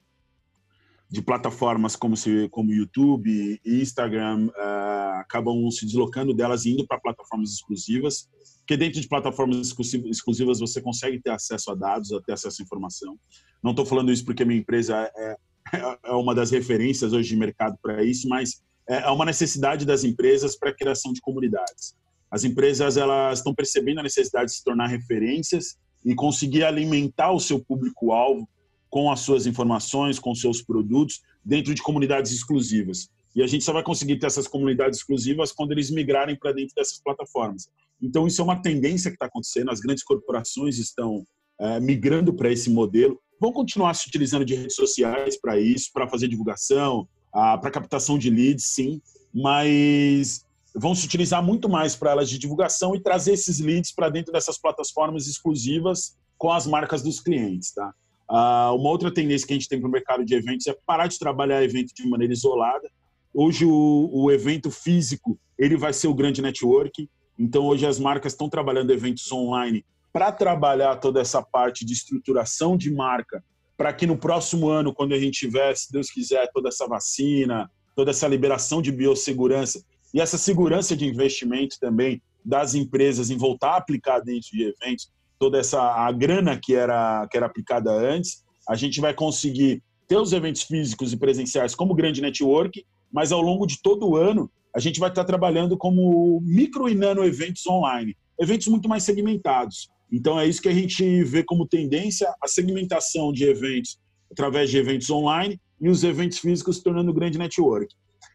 de 1.08 1.22
plataformas 1.22 1.94
como, 1.94 2.16
se, 2.16 2.48
como 2.48 2.72
YouTube 2.72 3.60
e 3.64 3.80
Instagram, 3.80 4.48
uh, 4.48 5.20
acabam 5.20 5.70
se 5.70 5.86
deslocando 5.86 6.34
delas 6.34 6.64
e 6.64 6.72
indo 6.72 6.86
para 6.86 7.00
plataformas 7.00 7.52
exclusivas, 7.52 8.28
porque 8.58 8.76
dentro 8.76 9.00
de 9.00 9.08
plataformas 9.08 9.74
exclusivas 10.06 10.60
você 10.60 10.80
consegue 10.80 11.20
ter 11.20 11.30
acesso 11.30 11.70
a 11.70 11.74
dados, 11.74 12.10
ter 12.26 12.32
acesso 12.32 12.62
à 12.62 12.64
informação. 12.64 13.18
Não 13.62 13.72
estou 13.72 13.86
falando 13.86 14.12
isso 14.12 14.24
porque 14.24 14.44
minha 14.44 14.60
empresa 14.60 15.10
é, 15.16 15.36
é, 15.74 15.98
é 16.06 16.12
uma 16.12 16.34
das 16.34 16.50
referências 16.50 17.12
hoje 17.12 17.28
de 17.28 17.36
mercado 17.36 17.76
para 17.80 18.02
isso, 18.02 18.28
mas 18.28 18.62
é, 18.88 19.08
uma 19.10 19.24
necessidade 19.24 19.84
das 19.84 20.04
empresas 20.04 20.56
para 20.56 20.70
a 20.70 20.74
criação 20.74 21.12
de 21.12 21.20
comunidades. 21.20 21.94
As 22.30 22.44
empresas 22.44 22.96
elas 22.96 23.38
estão 23.38 23.54
percebendo 23.54 24.00
a 24.00 24.02
necessidade 24.02 24.46
de 24.46 24.56
se 24.56 24.64
tornar 24.64 24.86
referências 24.86 25.76
e 26.04 26.14
conseguir 26.14 26.64
alimentar 26.64 27.30
o 27.30 27.40
seu 27.40 27.60
público-alvo 27.60 28.48
com 28.88 29.10
as 29.10 29.20
suas 29.20 29.46
informações, 29.46 30.18
com 30.18 30.34
seus 30.34 30.62
produtos, 30.62 31.22
dentro 31.44 31.74
de 31.74 31.82
comunidades 31.82 32.32
exclusivas. 32.32 33.08
E 33.34 33.42
a 33.42 33.46
gente 33.46 33.64
só 33.64 33.72
vai 33.72 33.82
conseguir 33.82 34.18
ter 34.18 34.26
essas 34.26 34.46
comunidades 34.46 34.98
exclusivas 34.98 35.52
quando 35.52 35.72
eles 35.72 35.90
migrarem 35.90 36.36
para 36.36 36.52
dentro 36.52 36.74
dessas 36.74 37.00
plataformas. 37.02 37.68
Então, 38.00 38.26
isso 38.26 38.40
é 38.40 38.44
uma 38.44 38.60
tendência 38.60 39.10
que 39.10 39.14
está 39.14 39.26
acontecendo. 39.26 39.70
As 39.70 39.80
grandes 39.80 40.04
corporações 40.04 40.78
estão 40.78 41.26
é, 41.58 41.80
migrando 41.80 42.34
para 42.34 42.50
esse 42.50 42.68
modelo. 42.68 43.18
Vão 43.40 43.52
continuar 43.52 43.94
se 43.94 44.08
utilizando 44.08 44.44
de 44.44 44.54
redes 44.54 44.76
sociais 44.76 45.40
para 45.40 45.58
isso, 45.58 45.90
para 45.92 46.08
fazer 46.08 46.28
divulgação, 46.28 47.08
ah, 47.32 47.56
para 47.56 47.70
captação 47.70 48.18
de 48.18 48.28
leads, 48.30 48.66
sim, 48.66 49.00
mas 49.32 50.44
vão 50.74 50.94
se 50.94 51.04
utilizar 51.04 51.42
muito 51.42 51.68
mais 51.68 51.94
para 51.94 52.10
elas 52.10 52.28
de 52.28 52.38
divulgação 52.38 52.94
e 52.94 53.00
trazer 53.00 53.32
esses 53.32 53.58
leads 53.58 53.92
para 53.92 54.08
dentro 54.08 54.32
dessas 54.32 54.58
plataformas 54.58 55.26
exclusivas 55.26 56.16
com 56.38 56.50
as 56.50 56.66
marcas 56.66 57.02
dos 57.02 57.20
clientes, 57.20 57.72
tá? 57.72 57.92
Ah, 58.28 58.72
uma 58.72 58.88
outra 58.88 59.12
tendência 59.12 59.46
que 59.46 59.52
a 59.52 59.56
gente 59.56 59.68
tem 59.68 59.78
para 59.78 59.88
o 59.88 59.92
mercado 59.92 60.24
de 60.24 60.34
eventos 60.34 60.66
é 60.66 60.76
parar 60.86 61.06
de 61.06 61.18
trabalhar 61.18 61.62
evento 61.62 61.92
de 61.94 62.08
maneira 62.08 62.32
isolada. 62.32 62.88
Hoje 63.34 63.64
o, 63.64 64.10
o 64.12 64.30
evento 64.30 64.70
físico 64.70 65.38
ele 65.58 65.76
vai 65.76 65.92
ser 65.92 66.08
o 66.08 66.14
grande 66.14 66.40
network. 66.40 67.08
Então 67.38 67.66
hoje 67.66 67.86
as 67.86 67.98
marcas 67.98 68.32
estão 68.32 68.48
trabalhando 68.48 68.90
eventos 68.90 69.30
online 69.30 69.84
para 70.12 70.30
trabalhar 70.30 70.96
toda 70.96 71.20
essa 71.20 71.42
parte 71.42 71.84
de 71.84 71.92
estruturação 71.92 72.76
de 72.76 72.90
marca 72.90 73.42
para 73.76 73.92
que 73.92 74.06
no 74.06 74.16
próximo 74.16 74.68
ano, 74.68 74.92
quando 74.92 75.14
a 75.14 75.18
gente 75.18 75.38
tiver, 75.38 75.74
se 75.76 75.90
Deus 75.90 76.10
quiser, 76.10 76.48
toda 76.52 76.68
essa 76.68 76.86
vacina, 76.86 77.70
toda 77.94 78.10
essa 78.10 78.28
liberação 78.28 78.80
de 78.80 78.92
biossegurança 78.92 79.82
e 80.14 80.20
essa 80.20 80.38
segurança 80.38 80.96
de 80.96 81.06
investimento 81.06 81.78
também 81.80 82.22
das 82.44 82.74
empresas 82.74 83.30
em 83.30 83.36
voltar 83.36 83.72
a 83.72 83.76
aplicar 83.76 84.20
dentro 84.20 84.50
de 84.52 84.62
eventos, 84.64 85.10
toda 85.38 85.58
essa 85.58 85.80
a 85.80 86.10
grana 86.12 86.58
que 86.60 86.74
era, 86.74 87.26
que 87.30 87.36
era 87.36 87.46
aplicada 87.46 87.90
antes, 87.90 88.44
a 88.68 88.76
gente 88.76 89.00
vai 89.00 89.14
conseguir 89.14 89.82
ter 90.06 90.16
os 90.16 90.32
eventos 90.32 90.62
físicos 90.62 91.12
e 91.12 91.16
presenciais 91.16 91.74
como 91.74 91.94
grande 91.94 92.20
network, 92.20 92.84
mas 93.12 93.32
ao 93.32 93.40
longo 93.40 93.66
de 93.66 93.80
todo 93.80 94.08
o 94.08 94.16
ano 94.16 94.50
a 94.74 94.80
gente 94.80 94.98
vai 94.98 95.10
estar 95.10 95.24
trabalhando 95.24 95.76
como 95.76 96.40
micro 96.42 96.88
e 96.88 96.94
nano 96.94 97.24
eventos 97.24 97.66
online, 97.66 98.16
eventos 98.40 98.68
muito 98.68 98.88
mais 98.88 99.02
segmentados. 99.02 99.90
Então, 100.12 100.38
é 100.38 100.46
isso 100.46 100.60
que 100.60 100.68
a 100.68 100.74
gente 100.74 101.24
vê 101.24 101.42
como 101.42 101.66
tendência, 101.66 102.32
a 102.42 102.46
segmentação 102.46 103.32
de 103.32 103.44
eventos 103.44 103.98
através 104.30 104.70
de 104.70 104.76
eventos 104.76 105.08
online 105.10 105.58
e 105.80 105.88
os 105.88 106.04
eventos 106.04 106.38
físicos 106.38 106.76
se 106.76 106.84
tornando 106.84 107.12
grande 107.12 107.38
network. 107.38 107.94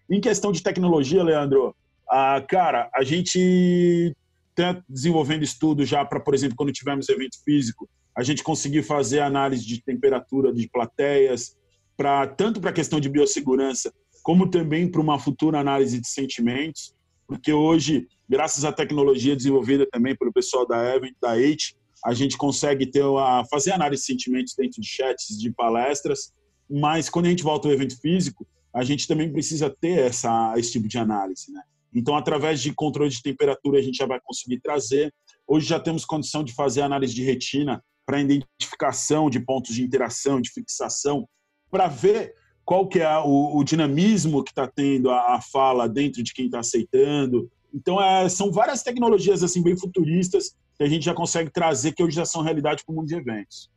Em 0.09 0.19
questão 0.19 0.51
de 0.51 0.63
tecnologia, 0.63 1.23
Leandro, 1.23 1.75
a, 2.09 2.41
cara, 2.41 2.89
a 2.93 3.03
gente 3.03 4.15
está 4.49 4.81
desenvolvendo 4.89 5.43
estudos 5.43 5.87
já 5.87 6.03
para, 6.03 6.19
por 6.19 6.33
exemplo, 6.33 6.55
quando 6.55 6.71
tivermos 6.71 7.09
evento 7.09 7.37
físico, 7.43 7.87
a 8.15 8.23
gente 8.23 8.43
conseguir 8.43 8.81
fazer 8.81 9.19
análise 9.19 9.65
de 9.65 9.81
temperatura 9.83 10.51
de 10.51 10.67
plateias, 10.67 11.55
para 11.95 12.25
tanto 12.27 12.59
para 12.59 12.71
a 12.71 12.73
questão 12.73 12.99
de 12.99 13.09
biossegurança, 13.09 13.93
como 14.23 14.49
também 14.49 14.89
para 14.89 15.01
uma 15.01 15.19
futura 15.19 15.59
análise 15.59 16.01
de 16.01 16.07
sentimentos, 16.07 16.93
porque 17.27 17.53
hoje 17.53 18.07
graças 18.27 18.65
à 18.65 18.71
tecnologia 18.71 19.35
desenvolvida 19.35 19.87
também 19.91 20.15
pelo 20.15 20.33
pessoal 20.33 20.67
da 20.67 20.95
Event, 20.95 21.13
da 21.21 21.31
H, 21.31 21.73
a 22.05 22.13
gente 22.13 22.37
consegue 22.37 22.85
ter 22.85 23.03
a, 23.03 23.43
fazer 23.49 23.71
análise 23.71 24.01
de 24.01 24.07
sentimentos 24.07 24.53
dentro 24.55 24.81
de 24.81 24.87
chats, 24.87 25.37
de 25.37 25.51
palestras, 25.51 26.33
mas 26.69 27.09
quando 27.09 27.25
a 27.25 27.29
gente 27.29 27.43
volta 27.43 27.67
ao 27.67 27.73
evento 27.73 27.99
físico, 27.99 28.45
a 28.73 28.83
gente 28.83 29.07
também 29.07 29.31
precisa 29.31 29.69
ter 29.69 29.99
essa, 29.99 30.53
esse 30.57 30.73
tipo 30.73 30.87
de 30.87 30.97
análise, 30.97 31.51
né? 31.51 31.61
Então, 31.93 32.15
através 32.15 32.61
de 32.61 32.73
controle 32.73 33.09
de 33.09 33.21
temperatura, 33.21 33.79
a 33.79 33.81
gente 33.81 33.97
já 33.97 34.05
vai 34.05 34.19
conseguir 34.23 34.59
trazer. 34.59 35.11
Hoje 35.47 35.65
já 35.65 35.79
temos 35.79 36.05
condição 36.05 36.43
de 36.43 36.53
fazer 36.53 36.81
análise 36.81 37.13
de 37.13 37.23
retina 37.23 37.83
para 38.05 38.21
identificação 38.21 39.29
de 39.29 39.39
pontos 39.39 39.73
de 39.73 39.83
interação, 39.83 40.39
de 40.39 40.51
fixação, 40.51 41.27
para 41.71 41.87
ver 41.87 42.33
qual 42.63 42.87
que 42.87 42.99
é 42.99 43.17
o, 43.17 43.57
o 43.57 43.63
dinamismo 43.63 44.43
que 44.43 44.51
está 44.51 44.67
tendo 44.67 45.09
a, 45.09 45.35
a, 45.35 45.41
fala 45.41 45.87
dentro 45.87 46.21
de 46.21 46.33
quem 46.33 46.45
está 46.45 46.59
aceitando, 46.59 47.49
então, 47.73 48.01
é, 48.01 48.27
são 48.29 48.51
várias 48.51 48.81
tecnologias 48.83 49.43
assim 49.43 49.61
bem 49.61 49.77
futuristas 49.77 50.55
que 50.75 50.83
a 50.83 50.87
gente 50.87 51.05
já 51.05 51.13
consegue 51.13 51.51
trazer 51.51 51.91
que 51.91 52.03
hoje 52.03 52.15
já 52.15 52.25
são 52.25 52.41
realidade 52.41 52.83
para 52.85 52.93
o 52.93 52.95
mundo 52.95 53.07
de 53.07 53.15
eventos. 53.15 53.69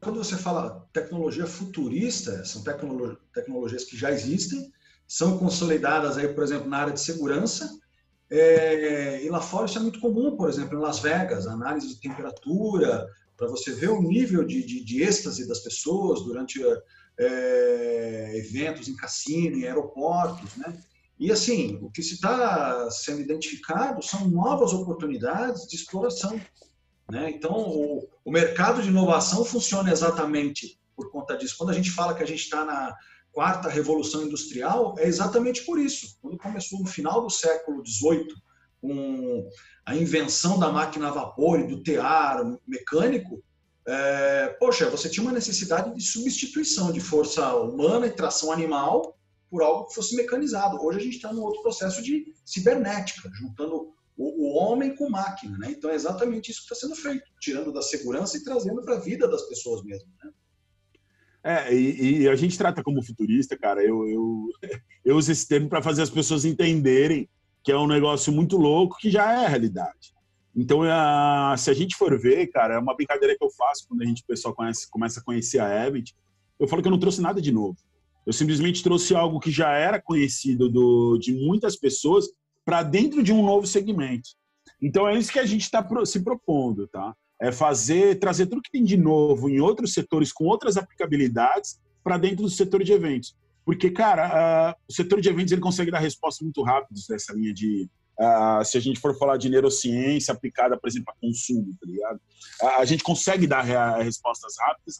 Quando 0.00 0.18
você 0.18 0.36
fala 0.36 0.86
tecnologia 0.92 1.46
futurista, 1.46 2.44
são 2.44 2.62
tecnolog 2.62 3.16
tecnologias 3.32 3.84
que 3.84 3.96
já 3.96 4.10
existem, 4.10 4.70
são 5.06 5.38
consolidadas 5.38 6.18
aí, 6.18 6.28
por 6.28 6.42
exemplo, 6.42 6.68
na 6.68 6.78
área 6.78 6.92
de 6.92 7.00
segurança. 7.00 7.70
É, 8.30 9.22
e 9.22 9.28
lá 9.28 9.40
fora 9.40 9.66
isso 9.66 9.78
é 9.78 9.80
muito 9.80 10.00
comum, 10.00 10.36
por 10.36 10.48
exemplo, 10.48 10.76
em 10.76 10.80
Las 10.80 11.00
Vegas, 11.00 11.46
análise 11.46 11.88
de 11.88 12.00
temperatura, 12.00 13.06
para 13.36 13.46
você 13.46 13.72
ver 13.72 13.90
o 13.90 14.02
nível 14.02 14.44
de, 14.44 14.64
de, 14.64 14.84
de 14.84 15.02
êxtase 15.02 15.46
das 15.46 15.60
pessoas 15.60 16.22
durante 16.22 16.60
é, 17.18 18.32
eventos 18.36 18.88
em 18.88 18.96
cassino, 18.96 19.56
em 19.56 19.64
aeroportos, 19.64 20.56
né? 20.56 20.76
E 21.22 21.30
assim, 21.30 21.78
o 21.80 21.88
que 21.88 22.02
se 22.02 22.14
está 22.14 22.90
sendo 22.90 23.20
identificado 23.20 24.02
são 24.02 24.28
novas 24.28 24.72
oportunidades 24.72 25.68
de 25.68 25.76
exploração. 25.76 26.32
Né? 27.08 27.30
Então, 27.30 27.52
o, 27.52 28.08
o, 28.24 28.32
mercado 28.32 28.82
de 28.82 28.88
inovação 28.88 29.44
funciona 29.44 29.92
exatamente 29.92 30.80
por 30.96 31.12
conta 31.12 31.36
disso. 31.36 31.54
Quando 31.56 31.70
a 31.70 31.74
gente 31.74 31.92
fala 31.92 32.12
que 32.12 32.24
a 32.24 32.26
gente 32.26 32.42
está 32.42 32.64
na 32.64 32.92
quarta 33.30 33.68
revolução 33.68 34.24
industrial, 34.24 34.96
é 34.98 35.06
exatamente 35.06 35.64
por 35.64 35.78
isso. 35.78 36.18
Quando 36.20 36.36
começou 36.36 36.80
no 36.80 36.86
final 36.86 37.22
do 37.22 37.30
século 37.30 37.86
XVIII, 37.86 38.26
com 38.80 39.48
a 39.86 39.94
invenção 39.94 40.58
da 40.58 40.72
máquina 40.72 41.06
a 41.06 41.12
vapor 41.12 41.60
e 41.60 41.68
do 41.68 41.84
tear 41.84 42.42
mecânico, 42.66 43.40
é, 43.86 44.56
poxa, 44.58 44.90
você 44.90 45.08
tinha 45.08 45.22
uma 45.22 45.32
necessidade 45.32 45.94
de 45.94 46.02
substituição 46.02 46.90
de 46.90 46.98
força 46.98 47.54
humana 47.54 48.08
e 48.08 48.10
tração 48.10 48.50
animal 48.50 49.16
por 49.52 49.62
algo 49.62 49.86
que 49.86 49.94
fosse 49.94 50.16
mecanizado. 50.16 50.82
Hoje 50.82 50.98
a 50.98 51.02
gente 51.02 51.16
está 51.16 51.30
num 51.30 51.42
outro 51.42 51.60
processo 51.60 52.02
de 52.02 52.24
cibernética, 52.42 53.30
juntando 53.34 53.92
o, 54.16 54.46
o 54.46 54.54
homem 54.56 54.96
com 54.96 55.10
máquina. 55.10 55.58
Né? 55.58 55.72
Então 55.72 55.90
é 55.90 55.94
exatamente 55.94 56.50
isso 56.50 56.60
que 56.60 56.72
está 56.72 56.86
sendo 56.86 56.96
feito, 56.96 57.30
tirando 57.38 57.70
da 57.70 57.82
segurança 57.82 58.38
e 58.38 58.42
trazendo 58.42 58.82
para 58.82 58.94
a 58.94 58.98
vida 58.98 59.28
das 59.28 59.42
pessoas 59.42 59.84
mesmo. 59.84 60.08
Né? 60.24 60.30
É, 61.44 61.74
e, 61.74 62.22
e, 62.22 62.28
a 62.30 62.34
gente 62.34 62.56
trata 62.56 62.82
como 62.82 63.04
futurista, 63.04 63.54
cara. 63.58 63.84
Eu, 63.84 64.08
eu, 64.08 64.48
eu 65.04 65.16
uso 65.18 65.30
esse 65.30 65.46
termo 65.46 65.68
para 65.68 65.82
fazer 65.82 66.00
as 66.00 66.10
pessoas 66.10 66.46
entenderem 66.46 67.28
que 67.62 67.70
é 67.70 67.76
um 67.76 67.86
negócio 67.86 68.32
muito 68.32 68.56
louco 68.56 68.96
que 68.98 69.10
já 69.10 69.32
é 69.32 69.44
a 69.44 69.48
realidade. 69.48 70.14
Então, 70.56 70.82
a, 70.82 71.54
se 71.58 71.68
a 71.68 71.74
gente 71.74 71.94
for 71.94 72.18
ver, 72.18 72.46
cara, 72.46 72.74
é 72.74 72.78
uma 72.78 72.96
brincadeira 72.96 73.36
que 73.36 73.44
eu 73.44 73.50
faço 73.50 73.86
quando 73.86 74.00
a 74.00 74.06
gente, 74.06 74.22
o 74.22 74.26
pessoal 74.26 74.54
conhece, 74.54 74.88
começa 74.90 75.20
a 75.20 75.22
conhecer 75.22 75.58
a 75.58 75.86
Event. 75.86 76.12
Eu 76.58 76.66
falo 76.66 76.80
que 76.80 76.88
eu 76.88 76.92
não 76.92 76.98
trouxe 76.98 77.20
nada 77.20 77.40
de 77.40 77.52
novo. 77.52 77.76
Eu 78.26 78.32
simplesmente 78.32 78.82
trouxe 78.82 79.14
algo 79.14 79.40
que 79.40 79.50
já 79.50 79.70
era 79.72 80.00
conhecido 80.00 80.68
do, 80.68 81.18
de 81.18 81.32
muitas 81.32 81.76
pessoas 81.76 82.26
para 82.64 82.82
dentro 82.82 83.22
de 83.22 83.32
um 83.32 83.44
novo 83.44 83.66
segmento. 83.66 84.30
Então, 84.80 85.08
é 85.08 85.16
isso 85.16 85.32
que 85.32 85.38
a 85.38 85.46
gente 85.46 85.62
está 85.62 85.86
se 86.04 86.22
propondo, 86.22 86.86
tá? 86.88 87.14
É 87.40 87.50
fazer, 87.50 88.18
trazer 88.18 88.46
tudo 88.46 88.62
que 88.62 88.70
tem 88.70 88.84
de 88.84 88.96
novo 88.96 89.48
em 89.48 89.60
outros 89.60 89.92
setores 89.92 90.32
com 90.32 90.44
outras 90.44 90.76
aplicabilidades 90.76 91.80
para 92.02 92.16
dentro 92.16 92.44
do 92.44 92.50
setor 92.50 92.82
de 92.84 92.92
eventos. 92.92 93.36
Porque, 93.64 93.90
cara, 93.90 94.72
uh, 94.72 94.82
o 94.88 94.92
setor 94.92 95.20
de 95.20 95.28
eventos 95.28 95.52
ele 95.52 95.60
consegue 95.60 95.90
dar 95.90 95.98
respostas 95.98 96.42
muito 96.42 96.62
rápidas 96.62 97.06
nessa 97.08 97.32
linha 97.32 97.52
de 97.52 97.88
Uh, 98.20 98.62
se 98.64 98.76
a 98.76 98.80
gente 98.80 99.00
for 99.00 99.16
falar 99.18 99.38
de 99.38 99.48
neurociência 99.48 100.32
aplicada, 100.34 100.78
por 100.78 100.86
exemplo, 100.86 101.12
a 101.12 101.20
consumo, 101.20 101.74
tá 101.80 101.86
ligado? 101.86 102.20
Uh, 102.60 102.80
a 102.80 102.84
gente 102.84 103.02
consegue 103.02 103.46
dar 103.46 103.62
respostas 103.98 104.54
rápidas. 104.60 104.98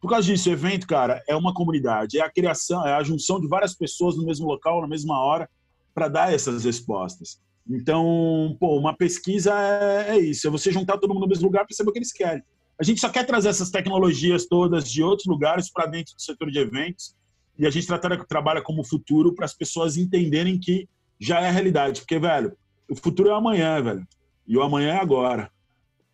Por 0.00 0.08
causa 0.08 0.26
disso, 0.26 0.48
o 0.48 0.52
evento, 0.52 0.86
cara, 0.86 1.22
é 1.28 1.34
uma 1.34 1.52
comunidade, 1.52 2.18
é 2.18 2.22
a 2.22 2.30
criação, 2.30 2.86
é 2.86 2.94
a 2.94 3.02
junção 3.02 3.40
de 3.40 3.48
várias 3.48 3.74
pessoas 3.74 4.16
no 4.16 4.24
mesmo 4.24 4.46
local, 4.46 4.80
na 4.80 4.88
mesma 4.88 5.18
hora, 5.18 5.48
para 5.92 6.08
dar 6.08 6.32
essas 6.32 6.64
respostas. 6.64 7.40
Então, 7.68 8.56
pô, 8.60 8.78
uma 8.78 8.96
pesquisa 8.96 9.52
é, 9.52 10.16
é, 10.16 10.18
isso, 10.18 10.46
é 10.46 10.50
você 10.50 10.70
juntar 10.70 10.98
todo 10.98 11.12
mundo 11.12 11.24
no 11.24 11.28
mesmo 11.28 11.44
lugar 11.44 11.66
para 11.66 11.74
saber 11.74 11.90
o 11.90 11.92
que 11.92 11.98
eles 11.98 12.12
querem. 12.12 12.42
A 12.80 12.84
gente 12.84 13.00
só 13.00 13.08
quer 13.08 13.26
trazer 13.26 13.48
essas 13.48 13.70
tecnologias 13.70 14.46
todas 14.46 14.88
de 14.88 15.02
outros 15.02 15.26
lugares 15.26 15.70
para 15.70 15.86
dentro 15.86 16.14
do 16.14 16.22
setor 16.22 16.50
de 16.50 16.60
eventos 16.60 17.14
e 17.58 17.66
a 17.66 17.70
gente 17.70 17.88
trata, 17.88 18.24
trabalha 18.24 18.62
como 18.62 18.84
futuro 18.84 19.34
para 19.34 19.44
as 19.44 19.52
pessoas 19.52 19.96
entenderem 19.96 20.58
que 20.58 20.88
já 21.20 21.40
é 21.40 21.48
a 21.48 21.50
realidade. 21.52 22.00
Porque, 22.00 22.18
velho, 22.18 22.56
o 22.88 22.94
futuro 22.94 23.30
é 23.30 23.34
amanhã, 23.34 23.82
velho. 23.82 24.06
E 24.46 24.56
o 24.56 24.62
amanhã 24.62 24.94
é 24.94 25.00
agora. 25.00 25.50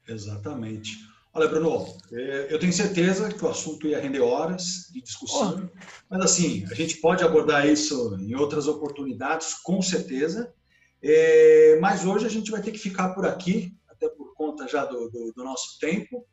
Exatamente. 0.08 0.96
Olha, 1.36 1.48
Bruno, 1.48 1.84
é, 2.12 2.46
eu 2.48 2.60
tenho 2.60 2.72
certeza 2.72 3.28
que 3.28 3.44
o 3.44 3.48
assunto 3.48 3.88
ia 3.88 4.00
render 4.00 4.20
horas 4.20 4.88
de 4.92 5.02
discussão, 5.02 5.68
oh. 5.68 5.78
mas 6.08 6.20
assim, 6.20 6.64
a 6.70 6.74
gente 6.74 6.98
pode 6.98 7.24
abordar 7.24 7.66
isso 7.66 8.16
em 8.20 8.36
outras 8.36 8.68
oportunidades, 8.68 9.54
com 9.54 9.82
certeza. 9.82 10.54
É, 11.02 11.76
mas 11.80 12.04
hoje 12.04 12.24
a 12.24 12.30
gente 12.30 12.52
vai 12.52 12.62
ter 12.62 12.70
que 12.70 12.78
ficar 12.78 13.14
por 13.14 13.26
aqui, 13.26 13.76
até 13.88 14.08
por 14.08 14.32
conta 14.34 14.68
já 14.68 14.84
do, 14.84 15.10
do, 15.10 15.32
do 15.32 15.42
nosso 15.42 15.76
tempo. 15.80 16.24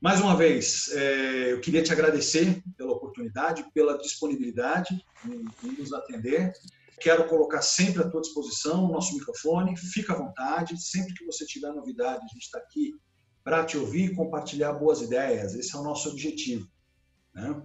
Mais 0.00 0.20
uma 0.20 0.36
vez, 0.36 0.88
é, 0.88 1.52
eu 1.52 1.60
queria 1.60 1.84
te 1.84 1.92
agradecer 1.92 2.60
pela 2.76 2.94
oportunidade, 2.94 3.64
pela 3.72 3.96
disponibilidade 3.96 4.92
em, 5.24 5.68
em 5.68 5.72
nos 5.78 5.92
atender. 5.92 6.52
Quero 7.00 7.28
colocar 7.28 7.62
sempre 7.62 8.02
à 8.02 8.10
tua 8.10 8.22
disposição 8.22 8.86
o 8.86 8.92
nosso 8.92 9.14
microfone, 9.14 9.76
fica 9.76 10.14
à 10.14 10.16
vontade, 10.16 10.82
sempre 10.82 11.14
que 11.14 11.24
você 11.24 11.46
tiver 11.46 11.72
novidade, 11.72 12.24
a 12.24 12.34
gente 12.34 12.42
está 12.42 12.58
aqui 12.58 12.92
para 13.46 13.64
te 13.64 13.78
ouvir 13.78 14.06
e 14.06 14.14
compartilhar 14.14 14.72
boas 14.72 15.00
ideias. 15.00 15.54
Esse 15.54 15.76
é 15.76 15.78
o 15.78 15.84
nosso 15.84 16.08
objetivo. 16.08 16.66
Né? 17.32 17.62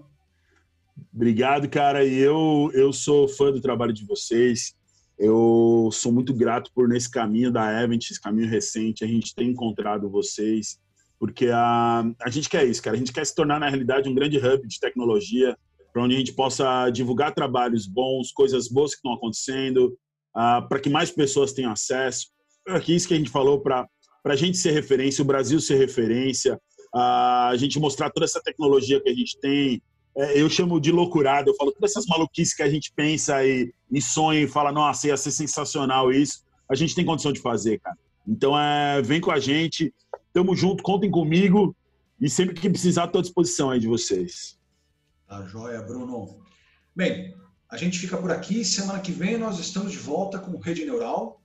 Obrigado, 1.11 1.67
cara. 1.67 2.05
E 2.05 2.19
eu, 2.19 2.69
eu 2.75 2.93
sou 2.93 3.27
fã 3.27 3.51
do 3.51 3.59
trabalho 3.59 3.91
de 3.91 4.05
vocês. 4.05 4.75
Eu 5.17 5.89
sou 5.91 6.11
muito 6.11 6.35
grato 6.35 6.69
por, 6.75 6.87
nesse 6.87 7.09
caminho 7.09 7.51
da 7.51 7.81
Event, 7.81 8.11
esse 8.11 8.21
caminho 8.21 8.47
recente, 8.47 9.03
a 9.03 9.07
gente 9.07 9.33
tem 9.33 9.49
encontrado 9.49 10.09
vocês, 10.09 10.79
porque 11.19 11.47
a, 11.47 12.03
a 12.21 12.29
gente 12.29 12.47
quer 12.47 12.63
isso, 12.63 12.81
cara. 12.83 12.95
A 12.95 12.99
gente 12.99 13.11
quer 13.11 13.25
se 13.25 13.33
tornar, 13.33 13.59
na 13.59 13.67
realidade, 13.67 14.07
um 14.07 14.13
grande 14.13 14.37
hub 14.37 14.67
de 14.67 14.79
tecnologia 14.79 15.57
para 15.91 16.03
onde 16.03 16.13
a 16.13 16.19
gente 16.19 16.33
possa 16.33 16.91
divulgar 16.91 17.33
trabalhos 17.33 17.87
bons, 17.87 18.31
coisas 18.31 18.67
boas 18.67 18.91
que 18.91 18.97
estão 18.97 19.13
acontecendo, 19.13 19.97
uh, 20.37 20.67
para 20.69 20.79
que 20.79 20.91
mais 20.91 21.09
pessoas 21.09 21.53
tenham 21.53 21.71
acesso. 21.71 22.27
Aqui 22.67 22.95
isso 22.95 23.07
que 23.07 23.15
a 23.15 23.17
gente 23.17 23.31
falou 23.31 23.59
para 23.61 23.87
a 24.25 24.35
gente 24.35 24.57
ser 24.57 24.71
referência, 24.71 25.21
o 25.21 25.25
Brasil 25.25 25.59
ser 25.59 25.75
referência, 25.77 26.59
a 26.93 27.53
gente 27.55 27.79
mostrar 27.79 28.09
toda 28.09 28.25
essa 28.25 28.41
tecnologia 28.41 29.01
que 29.01 29.09
a 29.09 29.13
gente 29.13 29.39
tem. 29.39 29.81
É, 30.15 30.41
eu 30.41 30.49
chamo 30.49 30.79
de 30.79 30.91
loucurada, 30.91 31.49
eu 31.49 31.55
falo 31.55 31.71
todas 31.71 31.91
essas 31.91 32.05
maluquices 32.05 32.53
que 32.53 32.63
a 32.63 32.69
gente 32.69 32.91
pensa 32.93 33.45
e, 33.45 33.73
e 33.89 34.01
sonha 34.01 34.41
e 34.41 34.47
fala, 34.47 34.71
nossa, 34.71 35.07
ia 35.07 35.15
ser 35.15 35.31
sensacional 35.31 36.11
isso. 36.11 36.43
A 36.69 36.75
gente 36.75 36.93
tem 36.93 37.05
condição 37.05 37.31
de 37.31 37.39
fazer, 37.39 37.79
cara. 37.79 37.97
Então, 38.27 38.57
é, 38.57 39.01
vem 39.01 39.21
com 39.21 39.31
a 39.31 39.39
gente, 39.39 39.93
tamo 40.33 40.55
junto, 40.55 40.83
contem 40.83 41.09
comigo 41.09 41.75
e 42.19 42.29
sempre 42.29 42.53
que 42.53 42.69
precisar, 42.69 43.05
estou 43.05 43.19
à 43.19 43.21
disposição 43.21 43.71
aí 43.71 43.79
de 43.79 43.87
vocês. 43.87 44.59
Tá 45.27 45.43
joia, 45.45 45.81
Bruno. 45.81 46.41
Bem, 46.95 47.33
a 47.69 47.77
gente 47.77 47.97
fica 47.97 48.17
por 48.17 48.31
aqui. 48.31 48.63
Semana 48.65 48.99
que 48.99 49.11
vem 49.11 49.37
nós 49.37 49.59
estamos 49.59 49.91
de 49.91 49.97
volta 49.97 50.37
com 50.37 50.57
Rede 50.59 50.85
Neural. 50.85 51.40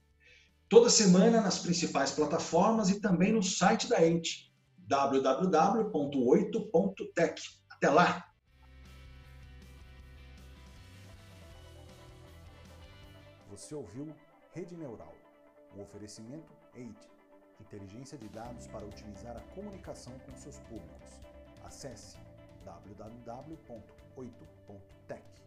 Toda 0.68 0.90
semana 0.90 1.40
nas 1.40 1.60
principais 1.60 2.10
plataformas 2.10 2.90
e 2.90 3.00
também 3.00 3.32
no 3.32 3.40
site 3.40 3.88
da 3.88 4.04
Ente, 4.04 4.52
www.8.tech. 4.88 7.40
Até 7.70 7.88
lá! 7.88 8.28
Você 13.48 13.76
ouviu 13.76 14.12
Rede 14.52 14.76
Neural, 14.76 15.14
um 15.76 15.82
oferecimento 15.82 16.52
EIT, 16.74 17.08
inteligência 17.60 18.18
de 18.18 18.28
dados 18.28 18.66
para 18.66 18.84
otimizar 18.84 19.36
a 19.36 19.40
comunicação 19.54 20.18
com 20.18 20.36
seus 20.36 20.58
públicos. 20.58 21.20
Acesse 21.62 22.16
www.8.tech. 22.64 25.45